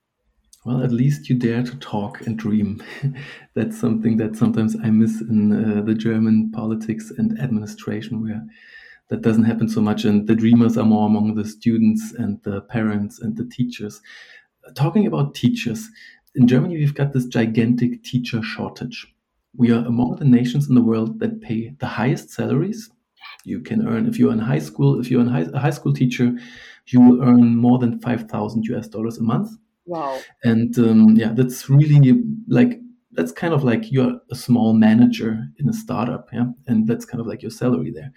[0.65, 2.83] well at least you dare to talk and dream
[3.55, 8.43] that's something that sometimes i miss in uh, the german politics and administration where
[9.09, 12.61] that doesn't happen so much and the dreamers are more among the students and the
[12.61, 14.01] parents and the teachers
[14.75, 15.89] talking about teachers
[16.35, 19.13] in Germany, we've got this gigantic teacher shortage.
[19.57, 22.91] We are among the nations in the world that pay the highest salaries.
[23.45, 26.33] You can earn, if you're in high school, if you're high, a high school teacher,
[26.87, 29.51] you will earn more than 5,000 US dollars a month.
[29.87, 30.21] Wow.
[30.45, 32.81] And um, yeah, that's really like
[33.13, 37.21] that's kind of like you're a small manager in a startup, yeah, and that's kind
[37.21, 38.13] of like your salary there.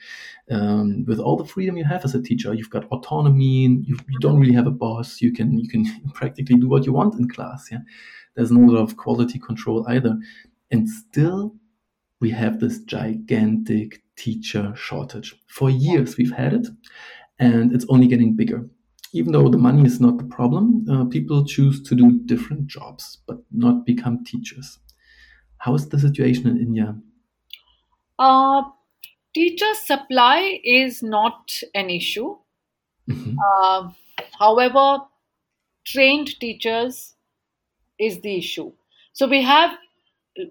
[0.51, 3.81] Um, with all the freedom you have as a teacher, you've got autonomy.
[3.83, 5.19] You, you don't really have a boss.
[5.19, 7.69] You can you can practically do what you want in class.
[7.71, 7.79] Yeah,
[8.35, 10.15] there's no lot of quality control either,
[10.69, 11.55] and still
[12.23, 15.35] we have this gigantic teacher shortage.
[15.47, 16.67] For years we've had it,
[17.37, 18.61] and it's only getting bigger
[19.13, 23.19] even though the money is not the problem, uh, people choose to do different jobs
[23.27, 24.79] but not become teachers.
[25.59, 26.95] How is the situation in India?
[28.17, 28.63] Uh,
[29.33, 32.35] teacher supply is not an issue.
[33.09, 33.37] Mm-hmm.
[33.39, 33.91] Uh,
[34.39, 35.03] however,
[35.85, 37.13] trained teachers
[37.99, 38.71] is the issue.
[39.13, 39.77] So we have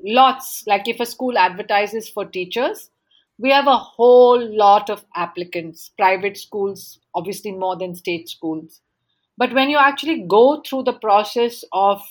[0.04, 2.90] lots, like if a school advertises for teachers,
[3.38, 8.80] we have a whole lot of applicants, private schools, obviously more than state schools.
[9.38, 12.02] But when you actually go through the process of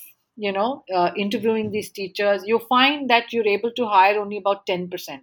[0.41, 4.65] you know, uh, interviewing these teachers, you find that you're able to hire only about
[4.65, 5.19] 10%.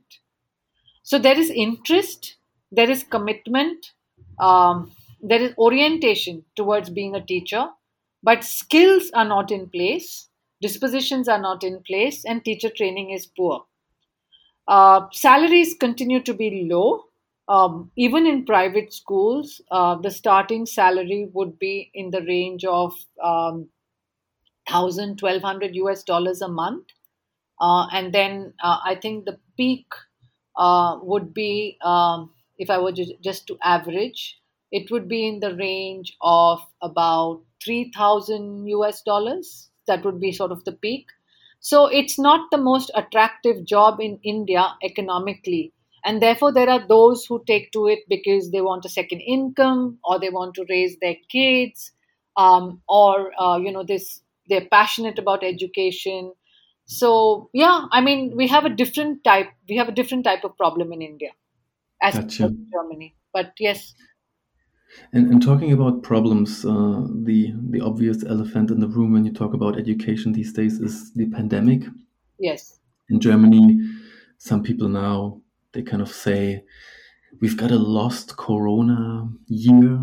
[1.03, 2.36] So there is interest,
[2.70, 3.92] there is commitment,
[4.38, 7.66] um, there is orientation towards being a teacher,
[8.22, 10.28] but skills are not in place,
[10.62, 13.64] dispositions are not in place, and teacher training is poor.
[14.66, 17.04] Uh, salaries continue to be low.
[17.48, 22.92] Um, even in private schools, uh, the starting salary would be in the range of
[23.22, 23.68] um,
[24.66, 26.86] 1000 1200 us dollars a month
[27.61, 29.86] uh, and then uh, i think the peak
[30.56, 34.40] uh, would be um, if i were just to average
[34.72, 40.53] it would be in the range of about 3000 us dollars that would be sort
[40.53, 41.09] of the peak.
[41.61, 45.72] So it's not the most attractive job in india economically.
[46.05, 49.99] And therefore there are those who take to it because they want a second income
[50.05, 51.91] or they want to raise their kids
[52.36, 56.32] um, or uh, you know this they're passionate about education.
[56.86, 60.57] So yeah i mean we have a different type we have a different type of
[60.57, 61.30] problem in india
[62.03, 62.55] as gotcha.
[62.72, 63.14] germany.
[63.32, 63.95] But yes
[65.12, 69.32] and, and talking about problems uh, the the obvious elephant in the room when you
[69.32, 71.82] talk about education these days is the pandemic.
[72.39, 72.80] Yes.
[73.11, 73.80] In germany
[74.39, 75.41] some people now
[75.72, 76.64] they kind of say
[77.41, 80.01] we've got a lost corona year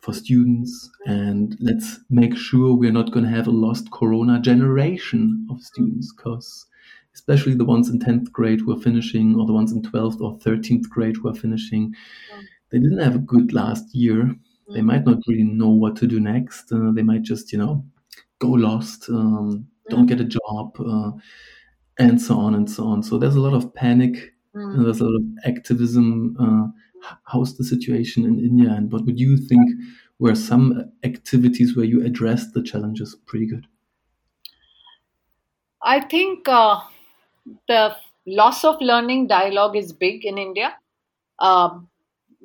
[0.00, 5.46] for students and let's make sure we're not going to have a lost corona generation
[5.50, 6.66] of students because
[7.14, 10.38] especially the ones in 10th grade who are finishing or the ones in 12th or
[10.38, 11.94] 13th grade who are finishing
[12.70, 14.34] they didn't have a good last year
[14.74, 17.84] they might not really know what to do next uh, they might just you know
[18.38, 21.12] go lost um, don't get a job uh,
[21.98, 24.82] and so on and so on so there's a lot of panic Mm.
[24.82, 26.36] There's a lot of activism.
[26.40, 29.70] Uh, how's the situation in India, and what would you think
[30.18, 33.66] were some activities where you addressed the challenges pretty good?
[35.82, 36.80] I think uh,
[37.68, 37.96] the
[38.26, 40.76] loss of learning dialogue is big in India.
[41.38, 41.80] Uh,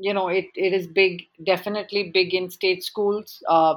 [0.03, 3.75] you know, it, it is big, definitely big in state schools, uh,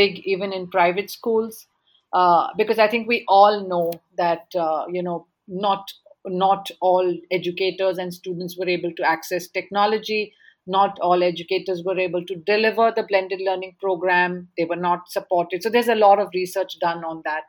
[0.00, 1.66] big even in private schools,
[2.12, 5.92] uh, because I think we all know that, uh, you know, not
[6.26, 10.34] not all educators and students were able to access technology.
[10.66, 14.48] Not all educators were able to deliver the blended learning program.
[14.58, 15.62] They were not supported.
[15.62, 17.44] So there's a lot of research done on that.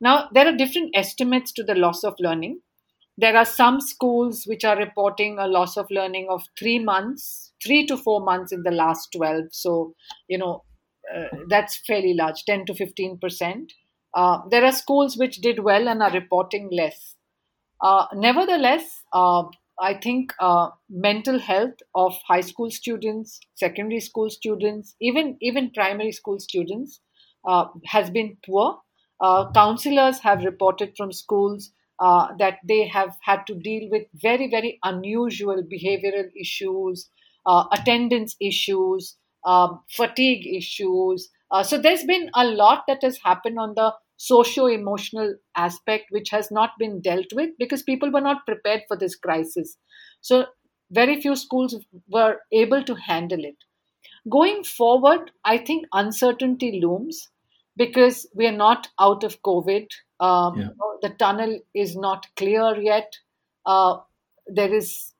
[0.00, 2.60] Now, there are different estimates to the loss of learning.
[3.20, 7.84] There are some schools which are reporting a loss of learning of three months, three
[7.86, 9.46] to four months in the last 12.
[9.50, 9.94] So,
[10.28, 10.62] you know,
[11.12, 13.70] uh, that's fairly large, 10 to 15%.
[14.14, 17.16] Uh, there are schools which did well and are reporting less.
[17.80, 19.42] Uh, nevertheless, uh,
[19.80, 26.12] I think uh, mental health of high school students, secondary school students, even even primary
[26.12, 27.00] school students,
[27.46, 28.78] uh, has been poor.
[29.54, 34.78] Counselors have reported from schools uh, that they have had to deal with very very
[34.84, 37.08] unusual behavioral issues,
[37.72, 41.30] attendance issues, um, fatigue issues.
[41.62, 46.50] so there's been a lot that has happened on the socio emotional aspect which has
[46.50, 49.78] not been dealt with because people were not prepared for this crisis.
[50.20, 50.46] So,
[50.90, 51.76] very few schools
[52.08, 53.56] were able to handle it.
[54.30, 57.28] Going forward, I think uncertainty looms
[57.76, 59.86] because we are not out of COVID.
[60.20, 60.68] Um, yeah.
[61.02, 63.16] The tunnel is not clear yet.
[63.64, 63.98] Uh,
[64.46, 65.14] there is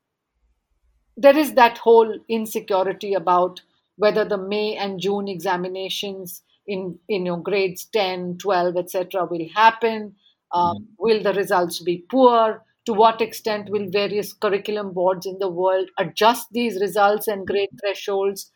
[1.17, 3.61] there is that whole insecurity about
[3.97, 10.15] whether the May and June examinations in in your grades 10 12 etc will happen
[10.53, 10.85] um, mm-hmm.
[10.99, 15.89] will the results be poor to what extent will various curriculum boards in the world
[15.99, 18.53] adjust these results and grade thresholds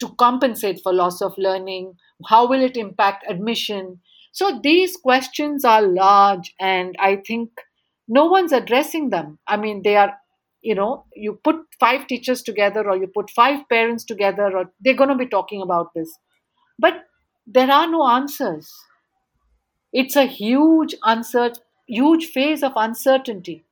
[0.00, 1.94] to compensate for loss of learning
[2.28, 4.00] how will it impact admission
[4.32, 7.50] so these questions are large and i think
[8.08, 10.12] no one's addressing them i mean they are
[10.62, 15.00] you know you put five teachers together or you put five parents together or they're
[15.02, 16.18] going to be talking about this
[16.78, 17.04] but
[17.46, 18.72] there are no answers.
[19.92, 23.64] It's a huge uncertain, huge phase of uncertainty.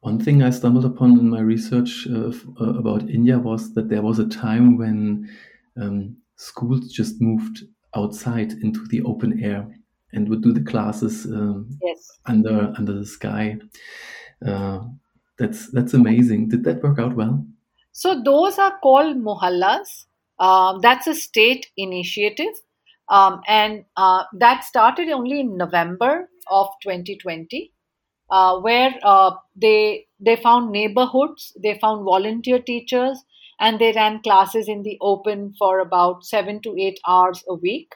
[0.00, 4.02] One thing I stumbled upon in my research uh, uh, about India was that there
[4.02, 5.28] was a time when
[5.76, 7.64] um, schools just moved
[7.98, 9.66] outside into the open air
[10.12, 12.08] and would do the classes um, yes.
[12.26, 13.58] under under the sky.
[14.44, 14.80] Uh,
[15.38, 16.48] that's that's amazing.
[16.48, 17.46] Did that work out well?
[17.92, 20.06] So those are called mohallas,
[20.38, 22.54] um, that's a state initiative,
[23.08, 27.72] um, and uh, that started only in November of 2020,
[28.30, 33.18] uh, where uh, they they found neighborhoods, they found volunteer teachers,
[33.60, 37.92] and they ran classes in the open for about seven to eight hours a week.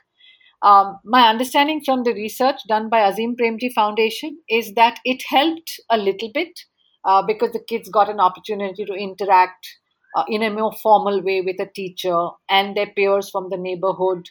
[0.63, 5.81] Um, my understanding from the research done by Azim Premji Foundation is that it helped
[5.91, 6.59] a little bit
[7.05, 9.67] uh, because the kids got an opportunity to interact
[10.17, 14.29] uh, in a more formal way with a teacher and their peers from the neighborhood.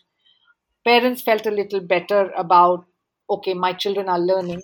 [0.85, 2.85] Parents felt a little better about,
[3.29, 4.61] okay, my children are learning.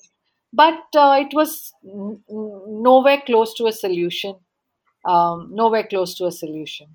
[0.54, 4.36] But uh, it was n- nowhere close to a solution.
[5.08, 6.88] Um, nowhere close to a solution.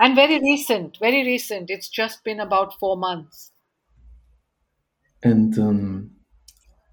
[0.00, 1.70] And very recent, very recent.
[1.70, 3.52] It's just been about four months.
[5.22, 6.10] And um,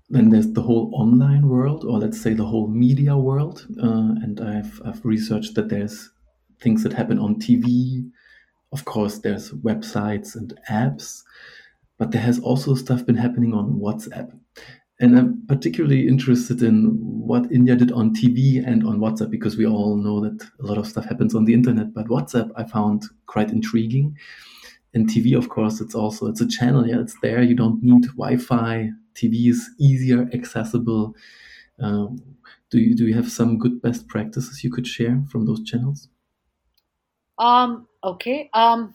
[0.10, 3.66] then there's the whole online world, or let's say the whole media world.
[3.82, 6.12] Uh, and I've, I've researched that there's
[6.60, 8.10] things that happen on TV.
[8.72, 11.24] Of course, there's websites and apps,
[11.98, 14.38] but there has also stuff been happening on WhatsApp.
[15.02, 19.66] And I'm particularly interested in what India did on TV and on WhatsApp because we
[19.66, 21.94] all know that a lot of stuff happens on the internet.
[21.94, 24.16] But WhatsApp I found quite intriguing.
[24.94, 26.88] And TV, of course, it's also it's a channel.
[26.88, 27.42] Yeah, it's there.
[27.42, 31.16] You don't need Wi-Fi TV is easier, accessible.
[31.80, 32.22] Um,
[32.70, 36.10] do you do you have some good best practices you could share from those channels?
[37.38, 38.50] Um, okay.
[38.54, 38.94] Um,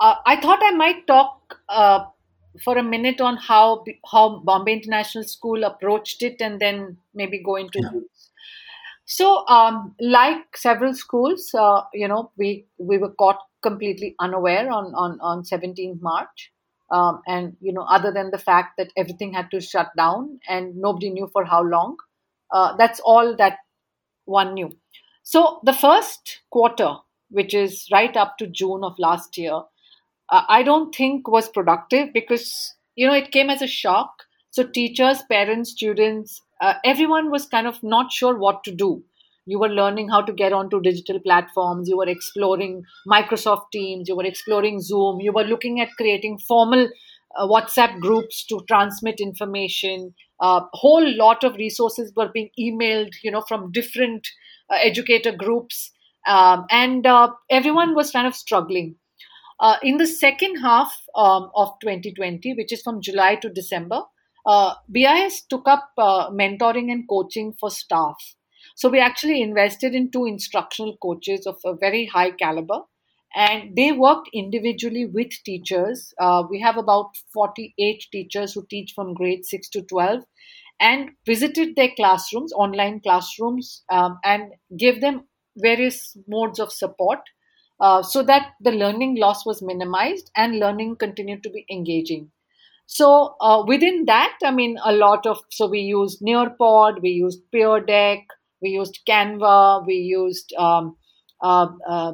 [0.00, 2.06] uh, I thought I might talk uh,
[2.64, 7.56] for a minute on how how Bombay International School approached it, and then maybe go
[7.56, 7.80] into.
[7.82, 8.00] Yeah.
[9.04, 14.94] So, um, like several schools, uh, you know, we we were caught completely unaware on
[14.94, 16.52] on on 17th March,
[16.90, 20.76] um, and you know, other than the fact that everything had to shut down and
[20.76, 21.96] nobody knew for how long.
[22.50, 23.58] Uh, that's all that
[24.24, 24.70] one knew.
[25.22, 26.96] So the first quarter,
[27.30, 29.62] which is right up to June of last year,
[30.48, 34.24] I don't think was productive because you know it came as a shock.
[34.50, 39.02] So teachers, parents, students, uh, everyone was kind of not sure what to do.
[39.46, 41.88] You were learning how to get onto digital platforms.
[41.88, 44.08] You were exploring Microsoft Teams.
[44.08, 45.20] You were exploring Zoom.
[45.20, 46.88] You were looking at creating formal
[47.36, 50.14] uh, WhatsApp groups to transmit information.
[50.40, 54.28] A uh, whole lot of resources were being emailed, you know, from different
[54.70, 55.90] uh, educator groups,
[56.26, 58.96] um, and uh, everyone was kind of struggling.
[59.62, 64.02] Uh, in the second half um, of 2020, which is from July to December,
[64.44, 68.16] uh, BIS took up uh, mentoring and coaching for staff.
[68.74, 72.80] So we actually invested in two instructional coaches of a very high caliber,
[73.36, 76.12] and they worked individually with teachers.
[76.18, 80.24] Uh, we have about 48 teachers who teach from grade 6 to 12
[80.80, 87.20] and visited their classrooms, online classrooms, um, and gave them various modes of support
[87.82, 92.30] uh, so that the learning loss was minimized and learning continued to be engaging.
[92.86, 97.40] So uh, within that, I mean, a lot of so we used Nearpod, we used
[97.50, 98.20] Pear Deck,
[98.60, 100.96] we used Canva, we used um,
[101.42, 102.12] uh, uh,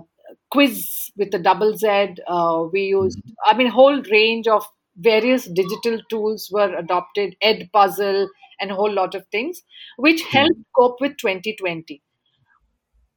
[0.51, 2.15] Quiz with the double Z.
[2.27, 4.65] Uh, we used, I mean, whole range of
[4.97, 8.27] various digital tools were adopted, Edpuzzle,
[8.61, 9.63] and a whole lot of things,
[9.97, 12.03] which helped cope with 2020.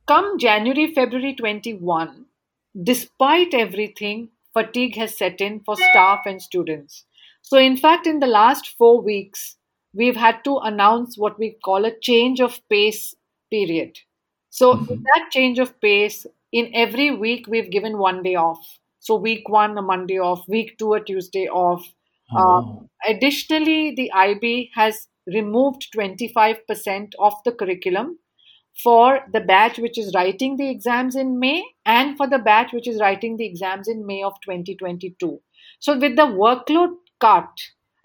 [0.07, 2.25] Come January, February 21,
[2.83, 7.05] despite everything, fatigue has set in for staff and students.
[7.41, 9.57] So, in fact, in the last four weeks,
[9.93, 13.15] we've had to announce what we call a change of pace
[13.49, 13.97] period.
[14.49, 14.93] So, mm-hmm.
[14.93, 18.79] in that change of pace, in every week, we've given one day off.
[18.99, 21.85] So, week one, a Monday off, week two, a Tuesday off.
[22.33, 22.37] Oh.
[22.37, 28.17] Um, additionally, the IB has removed 25% of the curriculum
[28.83, 32.87] for the batch which is writing the exams in May and for the batch which
[32.87, 35.41] is writing the exams in May of 2022.
[35.79, 37.49] So, with the workload cut,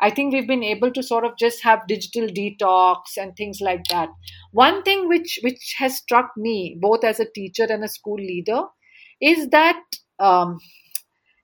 [0.01, 3.85] I think we've been able to sort of just have digital detox and things like
[3.91, 4.11] that.
[4.53, 8.65] One thing which which has struck me both as a teacher and a school leader
[9.21, 9.81] is that
[10.19, 10.59] um,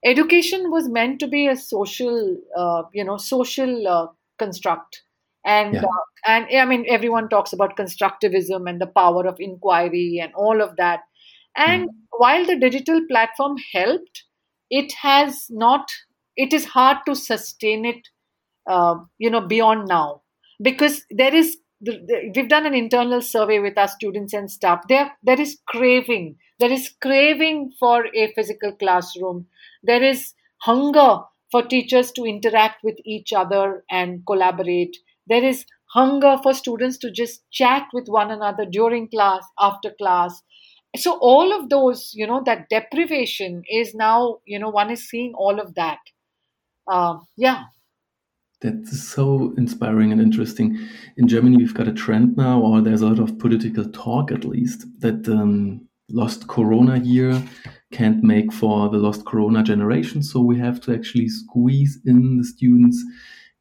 [0.04, 4.06] education was meant to be a social, uh, you know, social uh,
[4.38, 5.02] construct
[5.44, 5.82] and yeah.
[5.82, 10.60] uh, and i mean everyone talks about constructivism and the power of inquiry and all
[10.60, 11.00] of that.
[11.54, 11.92] And mm.
[12.16, 14.24] while the digital platform helped
[14.70, 15.92] it has not
[16.36, 18.08] it is hard to sustain it
[18.66, 20.22] uh, you know beyond now.
[20.62, 24.80] Because there is we've done an internal survey with our students and staff.
[24.88, 29.46] There there is craving there is craving for a physical classroom.
[29.82, 34.96] There is hunger for teachers to interact with each other and collaborate
[35.26, 40.42] there is hunger for students to just chat with one another during class, after class.
[40.96, 45.32] So, all of those, you know, that deprivation is now, you know, one is seeing
[45.34, 45.98] all of that.
[46.90, 47.64] Uh, yeah.
[48.60, 50.78] That's so inspiring and interesting.
[51.16, 54.44] In Germany, we've got a trend now, or there's a lot of political talk at
[54.44, 57.42] least, that um, lost Corona year
[57.92, 60.22] can't make for the lost Corona generation.
[60.22, 63.02] So we have to actually squeeze in the students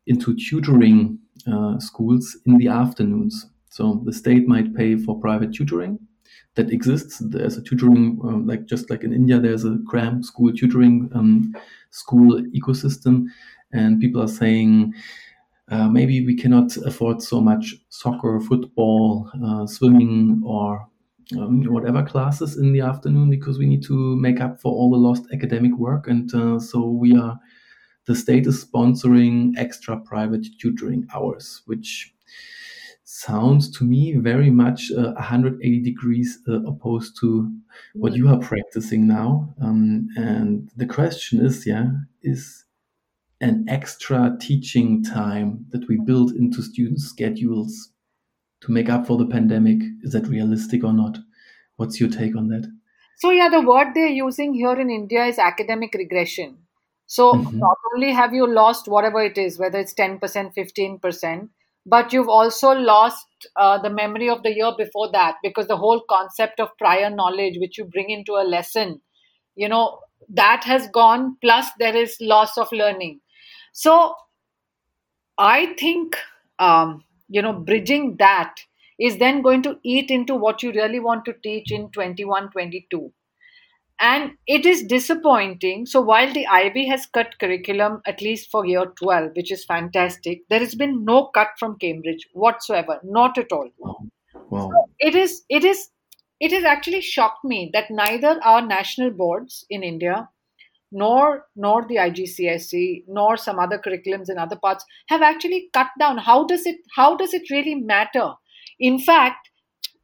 [0.05, 3.47] into tutoring uh, schools in the afternoons.
[3.69, 5.99] So the state might pay for private tutoring
[6.55, 7.19] that exists.
[7.19, 11.53] There's a tutoring, um, like just like in India, there's a cram school tutoring um,
[11.91, 13.27] school ecosystem,
[13.73, 14.93] and people are saying.
[15.69, 20.85] Uh, maybe we cannot afford so much soccer, football, uh, swimming, or
[21.37, 24.97] um, whatever classes in the afternoon because we need to make up for all the
[24.97, 26.07] lost academic work.
[26.07, 27.39] And uh, so we are
[28.05, 32.13] the state is sponsoring extra private tutoring hours, which
[33.03, 37.51] sounds to me very much uh, 180 degrees uh, opposed to
[37.93, 39.53] what you are practicing now.
[39.61, 41.91] Um, and the question is, yeah,
[42.21, 42.63] is
[43.41, 47.89] an extra teaching time that we build into students' schedules
[48.61, 51.17] to make up for the pandemic, is that realistic or not?
[51.77, 52.71] What's your take on that?
[53.17, 56.57] So, yeah, the word they're using here in India is academic regression.
[57.11, 57.57] So mm-hmm.
[57.57, 61.49] not only have you lost whatever it is, whether it's 10%, 15%,
[61.85, 66.01] but you've also lost uh, the memory of the year before that because the whole
[66.09, 69.01] concept of prior knowledge, which you bring into a lesson,
[69.55, 69.99] you know,
[70.29, 73.19] that has gone, plus there is loss of learning.
[73.73, 74.15] So
[75.37, 76.15] I think,
[76.59, 78.55] um, you know, bridging that
[78.97, 83.11] is then going to eat into what you really want to teach in 21, 22.
[84.01, 85.85] And it is disappointing.
[85.85, 90.41] So while the IB has cut curriculum, at least for year 12, which is fantastic,
[90.49, 92.99] there has been no cut from Cambridge whatsoever.
[93.03, 93.69] Not at all.
[93.77, 93.97] Wow.
[94.49, 94.69] wow.
[94.71, 95.89] So it is, it is,
[96.39, 100.27] it has actually shocked me that neither our national boards in India
[100.91, 106.17] nor nor the IGCSE nor some other curriculums in other parts have actually cut down.
[106.17, 108.31] How does it how does it really matter?
[108.79, 109.49] In fact,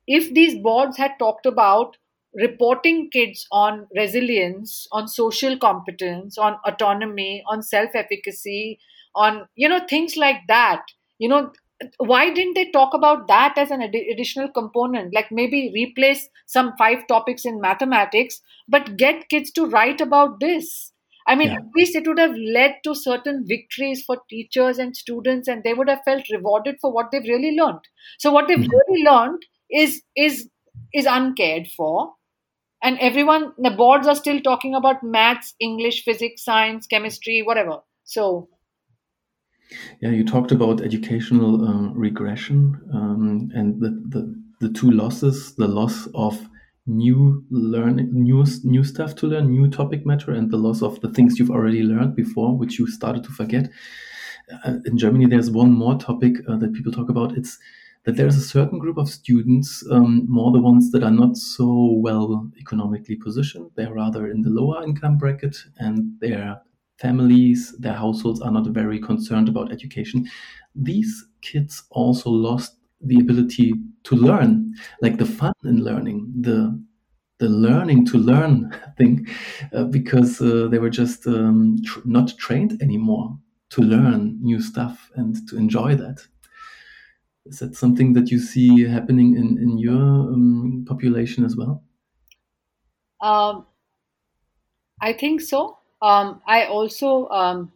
[0.08, 1.98] if these boards had talked about
[2.38, 8.80] reporting kids on resilience, on social competence, on autonomy, on self-efficacy,
[9.16, 10.84] on you know things like that,
[11.18, 11.52] you know
[11.98, 15.14] why didn't they talk about that as an additional component?
[15.14, 20.92] Like maybe replace some five topics in mathematics but get kids to write about this.
[21.28, 21.58] I mean yeah.
[21.58, 25.74] at least it would have led to certain victories for teachers and students and they
[25.74, 27.82] would have felt rewarded for what they've really learned.
[28.18, 28.72] So what they've mm-hmm.
[28.90, 30.50] really learned is is
[30.94, 32.14] is uncared for
[32.82, 38.48] and everyone the boards are still talking about maths english physics science chemistry whatever so
[40.02, 45.68] yeah, you talked about educational uh, regression um, and the, the, the two losses: the
[45.68, 46.48] loss of
[46.86, 51.10] new learning, new new stuff to learn, new topic matter, and the loss of the
[51.10, 53.70] things you've already learned before, which you started to forget.
[54.64, 57.38] Uh, in Germany, there's one more topic uh, that people talk about.
[57.38, 57.58] It's
[58.08, 61.92] that there's a certain group of students, um, more the ones that are not so
[61.92, 63.70] well economically positioned.
[63.76, 66.62] They're rather in the lower income bracket, and they're
[67.02, 70.26] families, their households are not very concerned about education.
[70.74, 73.74] These kids also lost the ability
[74.06, 76.82] to learn, like the fun in learning, the
[77.40, 79.28] the learning to learn thing,
[79.74, 83.38] uh, because uh, they were just um, tr not trained anymore
[83.72, 86.26] to learn new stuff and to enjoy that.
[87.50, 90.02] Is that something that you see happening in in your
[90.34, 91.84] um, population as well?
[93.22, 93.66] Um,
[95.02, 95.78] I think so.
[96.02, 97.72] Um, I also um,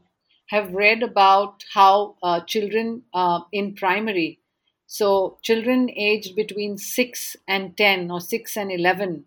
[0.47, 4.39] have read about how uh, children uh, in primary,
[4.85, 9.25] so children aged between 6 and 10 or 6 and 11,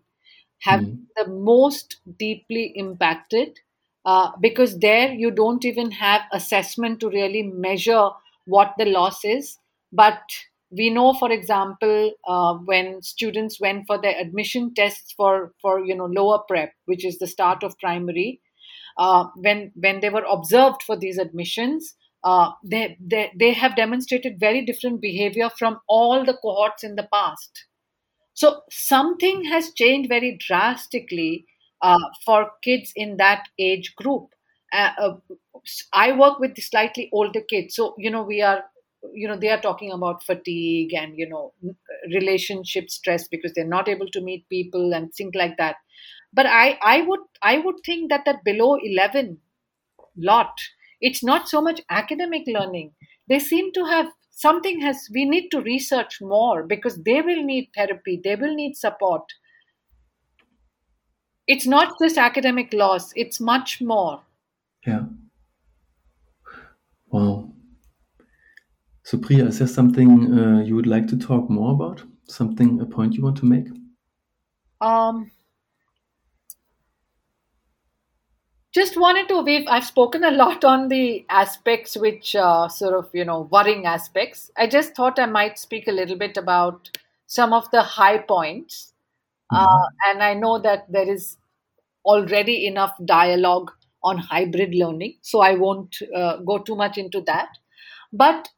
[0.59, 0.99] have mm.
[1.17, 3.59] the most deeply impacted
[4.05, 8.09] uh, because there you don't even have assessment to really measure
[8.45, 9.57] what the loss is.
[9.95, 10.21] But
[10.71, 15.95] we know, for example, uh, when students went for their admission tests for, for you
[15.95, 18.41] know lower prep, which is the start of primary,
[18.97, 24.39] uh, when when they were observed for these admissions, uh, they, they they have demonstrated
[24.39, 27.65] very different behavior from all the cohorts in the past.
[28.33, 31.45] So something has changed very drastically
[31.81, 34.29] uh, for kids in that age group.
[34.73, 35.15] Uh, uh,
[35.93, 38.63] I work with the slightly older kids, so you know we are
[39.13, 41.53] you know they are talking about fatigue and you know
[42.13, 45.75] relationship stress because they're not able to meet people and things like that.
[46.33, 49.39] But i i would i would think that that below 11
[50.17, 50.59] lot
[51.01, 52.93] it's not so much academic learning.
[53.27, 57.69] They seem to have something has we need to research more because they will need
[57.75, 59.23] therapy they will need support.
[61.47, 64.21] It's not just academic loss it's much more.
[64.85, 65.05] Yeah.
[67.09, 67.44] Wow
[69.05, 72.03] so priya is there something uh, you would like to talk more about?
[72.27, 73.67] Something a point you want to make?
[74.81, 75.31] Um
[78.73, 83.09] just wanted to we've i've spoken a lot on the aspects which uh, sort of
[83.13, 84.49] you know worrying aspects.
[84.57, 86.89] I just thought i might speak a little bit about
[87.27, 88.91] some of the high points.
[89.53, 90.09] Uh, mm-hmm.
[90.09, 91.37] and i know that there is
[92.03, 93.71] already enough dialogue
[94.03, 97.49] on hybrid learning so i won't uh, go too much into that.
[98.11, 98.49] But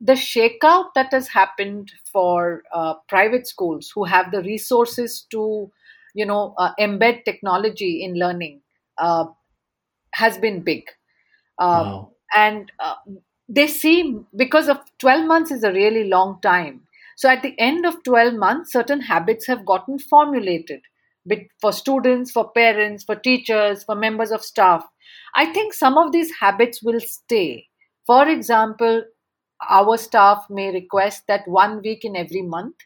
[0.00, 5.70] the shakeout that has happened for uh, private schools who have the resources to
[6.14, 8.60] you know uh, embed technology in learning
[8.98, 9.24] uh,
[10.12, 10.84] has been big.
[11.58, 12.12] Um, wow.
[12.34, 12.94] And uh,
[13.48, 16.82] they seem, because of 12 months is a really long time.
[17.16, 20.80] So at the end of 12 months, certain habits have gotten formulated
[21.60, 24.86] for students, for parents, for teachers, for members of staff.
[25.34, 27.66] I think some of these habits will stay.
[28.06, 29.04] For example,
[29.68, 32.76] our staff may request that one week in every month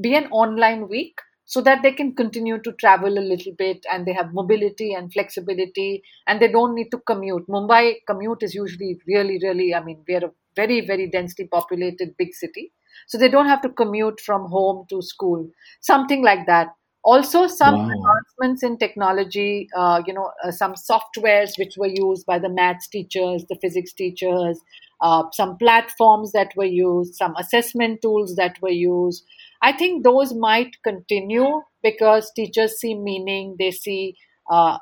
[0.00, 4.06] be an online week so that they can continue to travel a little bit and
[4.06, 7.46] they have mobility and flexibility and they don't need to commute.
[7.48, 12.34] Mumbai commute is usually really, really, I mean, we're a very, very densely populated big
[12.34, 12.72] city.
[13.06, 15.50] So they don't have to commute from home to school,
[15.80, 16.68] something like that.
[17.04, 17.94] Also, some wow.
[17.96, 22.86] advancements in technology, uh, you know, uh, some softwares which were used by the maths
[22.86, 24.60] teachers, the physics teachers,
[25.02, 29.24] uh, some platforms that were used, some assessment tools that were used.
[29.60, 33.56] I think those might continue because teachers see meaning.
[33.58, 34.16] They see,
[34.50, 34.78] uh,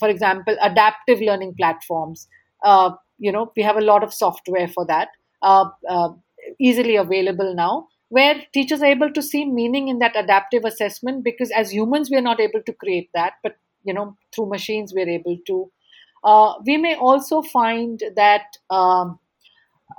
[0.00, 2.28] for example, adaptive learning platforms.
[2.64, 5.08] Uh, you know, we have a lot of software for that,
[5.42, 5.68] uh,
[6.58, 11.50] easily available now where teachers are able to see meaning in that adaptive assessment because
[11.50, 15.08] as humans we are not able to create that but you know through machines we're
[15.08, 15.70] able to
[16.22, 19.18] uh, we may also find that um,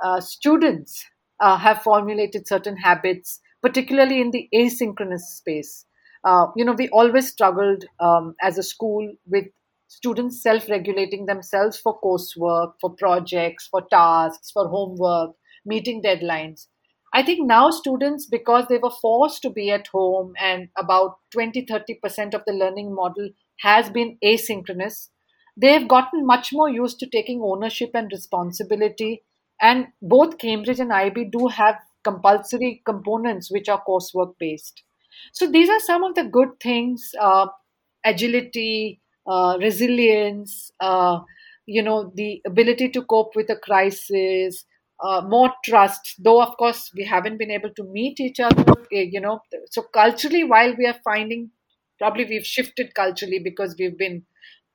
[0.03, 1.03] uh, students
[1.39, 5.85] uh, have formulated certain habits particularly in the asynchronous space
[6.23, 9.45] uh, you know we always struggled um, as a school with
[9.87, 15.31] students self-regulating themselves for coursework for projects for tasks for homework
[15.65, 16.67] meeting deadlines
[17.13, 21.65] I think now students, because they were forced to be at home and about 20
[21.65, 23.29] 30% of the learning model
[23.61, 25.09] has been asynchronous,
[25.57, 29.23] they've gotten much more used to taking ownership and responsibility.
[29.61, 34.83] And both Cambridge and IB do have compulsory components which are coursework based.
[35.33, 37.47] So these are some of the good things uh,
[38.03, 41.19] agility, uh, resilience, uh,
[41.65, 44.65] you know, the ability to cope with a crisis,
[45.03, 49.01] uh, more trust though of course we haven't been able to meet each other eh,
[49.11, 51.51] you know so culturally while we are finding
[51.99, 54.23] probably we've shifted culturally because we've been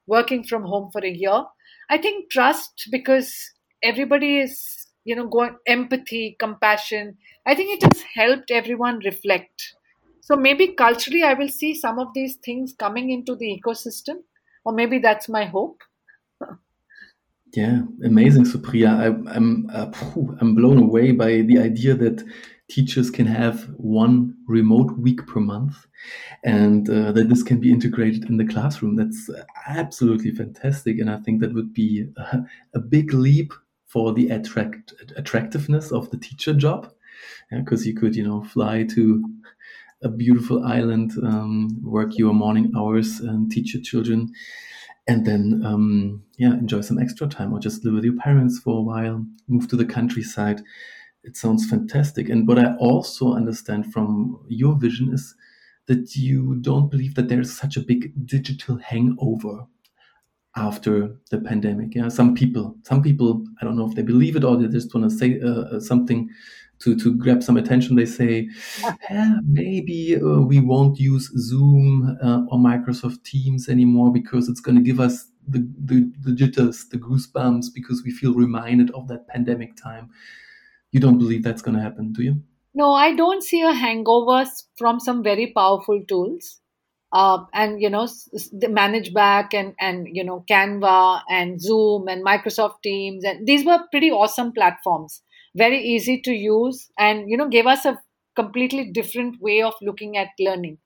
[0.07, 1.43] working from home for a year
[1.89, 3.51] i think trust because
[3.83, 7.16] everybody is you know going empathy compassion
[7.47, 9.74] i think it has helped everyone reflect
[10.20, 14.18] so maybe culturally i will see some of these things coming into the ecosystem
[14.64, 15.83] or maybe that's my hope
[17.55, 18.89] yeah, amazing, Supriya.
[18.89, 19.91] I, I'm uh,
[20.41, 22.22] I'm blown away by the idea that
[22.68, 25.87] teachers can have one remote week per month,
[26.45, 28.95] and uh, that this can be integrated in the classroom.
[28.95, 29.28] That's
[29.66, 32.43] absolutely fantastic, and I think that would be a,
[32.74, 33.53] a big leap
[33.93, 36.93] for the attract attractiveness of the teacher job,
[37.51, 39.24] because yeah, you could you know fly to
[40.03, 44.32] a beautiful island, um, work your morning hours, and teach your children
[45.11, 48.78] and then um, yeah enjoy some extra time or just live with your parents for
[48.78, 50.62] a while move to the countryside.
[51.22, 52.28] It sounds fantastic.
[52.30, 55.34] And what i also understand from your vision is
[55.86, 59.66] that you don't believe that there's such a big digital hangover
[60.57, 64.44] after the pandemic yeah some people some people i don't know if they believe it
[64.44, 66.28] or they just want to say uh, uh something
[66.80, 68.48] to, to grab some attention, they say,
[69.11, 74.76] yeah, maybe uh, we won't use Zoom uh, or Microsoft Teams anymore because it's going
[74.76, 79.28] to give us the, the, the jitters, the goosebumps, because we feel reminded of that
[79.28, 80.11] pandemic time.
[80.90, 82.42] You don't believe that's going to happen, do you?
[82.74, 86.60] No, I don't see a hangover from some very powerful tools.
[87.13, 88.07] Uh, and you know
[88.55, 93.25] ManageBac and and you know canva and zoom and microsoft teams.
[93.25, 95.23] And these were pretty awesome platforms.
[95.57, 98.01] Very easy to use and you know gave us a
[98.37, 100.79] completely different way of looking at learning.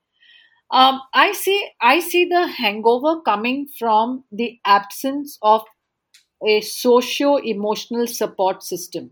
[0.71, 5.63] Um, i see i see the hangover coming from the absence of
[6.47, 9.11] a socio emotional support system.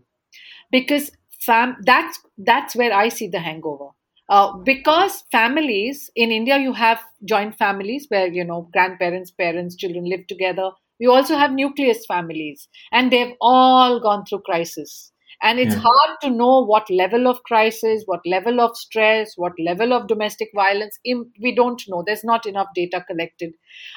[0.71, 1.11] Because
[1.41, 3.89] fam that's that's where i see the hangover
[4.29, 10.05] uh, because families in india you have joint families where you know grandparents parents children
[10.05, 10.71] live together.
[10.99, 12.69] We also have nucleus families.
[12.91, 15.11] And they've all gone through crisis.
[15.41, 15.81] And it's yeah.
[15.81, 20.49] hard to know what level of crisis what level of stress what level of domestic
[20.55, 20.97] violence.
[21.41, 22.03] We don't know.
[22.05, 23.53] There's not enough data collected.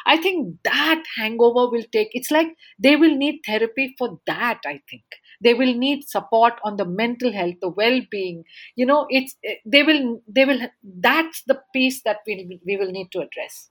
[0.06, 2.48] I think that hangover will take it's like
[2.78, 5.04] they will need therapy for that i think
[5.42, 8.44] they will need support on the mental health the well-being.
[8.74, 12.90] You know it's eh, they will they will that's the piece that we, we will
[12.90, 13.70] need to address.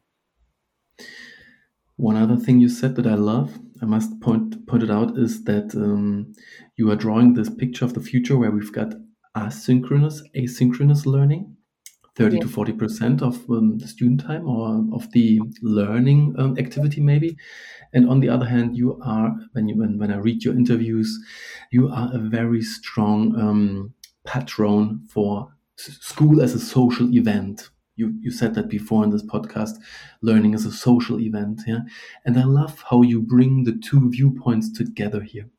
[1.97, 5.45] One other thing you said that I love, I must point point it out, is
[5.45, 6.34] that um,
[6.76, 8.93] you are drawing this picture of the future where we've got
[9.38, 11.55] asynchronous, asynchronous learning,
[12.16, 12.41] thirty yeah.
[12.41, 17.38] to forty percent of um, the student time or of the learning um, activity, maybe.
[17.93, 21.18] And on the other hand, you are when you when, when I read your interviews,
[21.72, 23.93] you are a very strong um,
[24.26, 29.76] patron for school as a social event you you said that before in this podcast
[30.22, 31.80] learning is a social event yeah
[32.26, 35.49] and i love how you bring the two viewpoints together here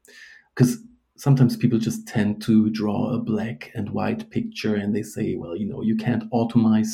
[0.55, 0.79] because
[1.17, 5.57] sometimes people just tend to draw a black and white picture and they say well
[5.57, 6.93] you know you can't automize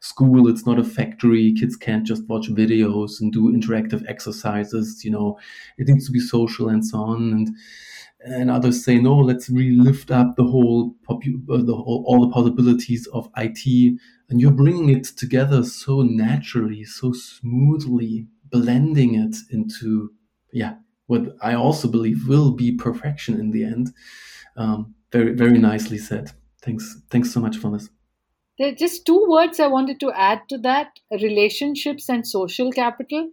[0.00, 0.48] school.
[0.48, 1.54] It's not a factory.
[1.54, 5.04] Kids can't just watch videos and do interactive exercises.
[5.04, 5.38] You know
[5.78, 7.32] it needs to be social and so on.
[7.32, 7.56] And
[8.24, 12.20] and others say no let's really lift up the whole popu- uh, the whole, all
[12.26, 13.98] the possibilities of IT
[14.28, 20.12] and you're bringing it together so naturally so smoothly blending it into
[20.52, 20.74] yeah
[21.06, 23.92] what I also believe will be perfection in the end.
[24.56, 26.32] Um, very very nicely said.
[26.62, 27.88] Thanks thanks so much for this
[28.58, 33.30] there are just two words I wanted to add to that relationships and social capital.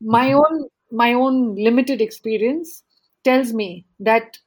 [0.00, 0.38] My mm-hmm.
[0.38, 2.82] own my own limited experience
[3.24, 4.38] tells me that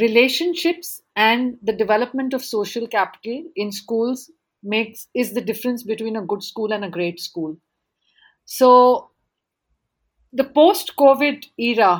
[0.00, 4.30] relationships and the development of social capital in schools
[4.62, 7.56] makes is the difference between a good school and a great school.
[8.44, 9.10] So
[10.40, 11.90] the post covid era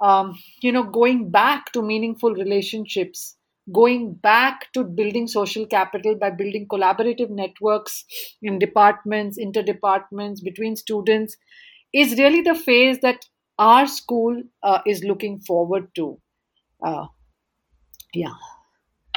[0.00, 3.36] um, you know going back to meaningful relationships
[3.72, 8.04] going back to building social capital by building collaborative networks
[8.42, 11.36] in departments interdepartments between students
[11.92, 13.26] is really the phase that
[13.58, 16.20] our school uh, is looking forward to.
[16.84, 17.06] Uh,
[18.14, 18.34] yeah.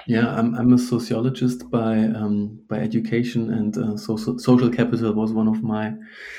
[0.09, 5.33] Yeah, I'm, I'm a sociologist by um, by education, and uh, social social capital was
[5.33, 5.93] one of my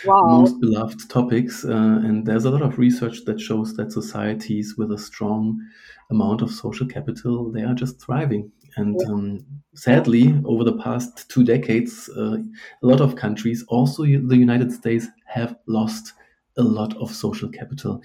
[0.04, 0.40] wow.
[0.40, 1.64] most beloved topics.
[1.64, 5.60] Uh, and there's a lot of research that shows that societies with a strong
[6.10, 8.50] amount of social capital they are just thriving.
[8.74, 9.06] And yeah.
[9.08, 9.38] um,
[9.76, 12.38] sadly, over the past two decades, uh,
[12.82, 16.14] a lot of countries, also the United States, have lost
[16.58, 18.02] a lot of social capital,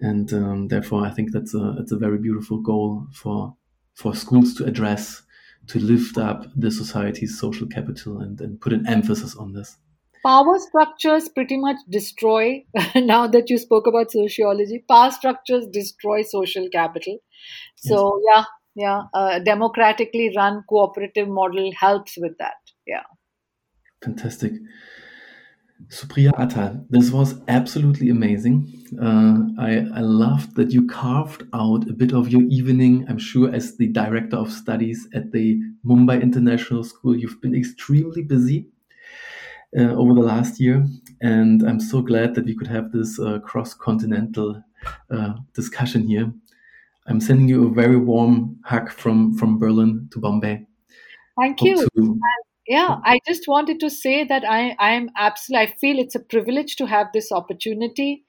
[0.00, 3.54] and um, therefore I think that's a it's a very beautiful goal for
[3.96, 5.22] for schools to address
[5.68, 9.78] to lift up the society's social capital and, and put an emphasis on this.
[10.24, 16.68] Power structures pretty much destroy, now that you spoke about sociology, power structures destroy social
[16.70, 17.18] capital.
[17.76, 18.46] So, yes.
[18.76, 22.56] yeah, yeah, a democratically run cooperative model helps with that.
[22.86, 23.04] Yeah.
[24.04, 24.52] Fantastic.
[25.88, 28.72] Supriya this was absolutely amazing.
[29.00, 33.04] Uh, I, I loved that you carved out a bit of your evening.
[33.08, 38.22] I'm sure, as the director of studies at the Mumbai International School, you've been extremely
[38.22, 38.68] busy
[39.78, 40.86] uh, over the last year.
[41.20, 44.62] And I'm so glad that we could have this uh, cross continental
[45.10, 46.32] uh, discussion here.
[47.06, 50.66] I'm sending you a very warm hug from, from Berlin to Bombay.
[51.38, 51.88] Thank Hope you.
[51.96, 52.20] To,
[52.68, 56.20] yeah i just wanted to say that i i am absolutely i feel it's a
[56.34, 58.22] privilege to have this opportunity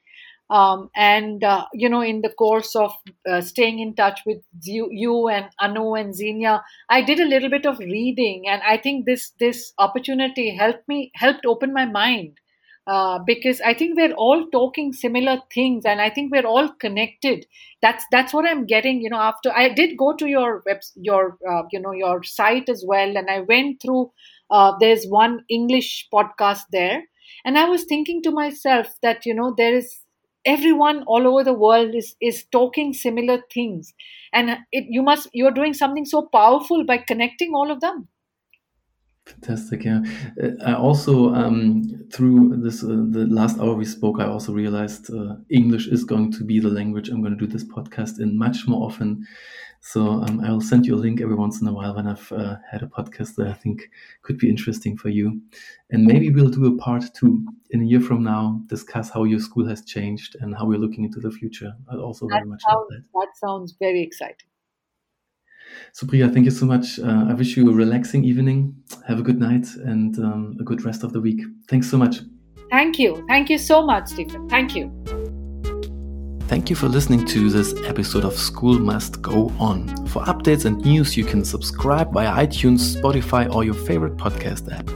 [0.50, 2.92] um, and uh, you know in the course of
[3.30, 7.50] uh, staying in touch with you, you and anu and Xenia, i did a little
[7.50, 12.38] bit of reading and i think this this opportunity helped me helped open my mind
[12.88, 17.46] uh, because I think we're all talking similar things, and I think we're all connected.
[17.82, 19.02] That's that's what I'm getting.
[19.02, 22.68] You know, after I did go to your web, your uh, you know your site
[22.68, 24.10] as well, and I went through.
[24.50, 27.02] Uh, there's one English podcast there,
[27.44, 30.00] and I was thinking to myself that you know there is
[30.46, 33.92] everyone all over the world is is talking similar things,
[34.32, 38.08] and it, you must you're doing something so powerful by connecting all of them.
[39.28, 39.84] Fantastic.
[39.84, 40.00] Yeah.
[40.42, 45.12] Uh, I also, um, through this, uh, the last hour we spoke, I also realized
[45.12, 48.38] uh, English is going to be the language I'm going to do this podcast in
[48.38, 49.26] much more often.
[49.80, 52.56] So um, I'll send you a link every once in a while when I've uh,
[52.68, 53.90] had a podcast that I think
[54.22, 55.40] could be interesting for you.
[55.90, 59.40] And maybe we'll do a part two in a year from now, discuss how your
[59.40, 61.72] school has changed and how we're looking into the future.
[61.90, 63.02] I'd also that very much sounds, that.
[63.14, 64.48] That sounds very exciting.
[65.92, 66.98] Supriya, thank you so much.
[66.98, 68.74] Uh, I wish you a relaxing evening.
[69.06, 71.40] Have a good night and um, a good rest of the week.
[71.68, 72.20] Thanks so much.
[72.70, 73.24] Thank you.
[73.28, 74.48] Thank you so much, Stephen.
[74.48, 74.92] Thank you.
[76.48, 79.86] Thank you for listening to this episode of School Must Go On.
[80.06, 84.88] For updates and news, you can subscribe via iTunes, Spotify, or your favorite podcast app.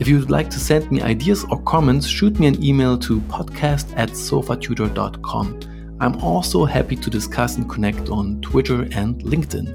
[0.00, 3.20] If you would like to send me ideas or comments, shoot me an email to
[3.22, 5.60] podcast at sofatutor.com.
[6.00, 9.74] I'm also happy to discuss and connect on Twitter and LinkedIn.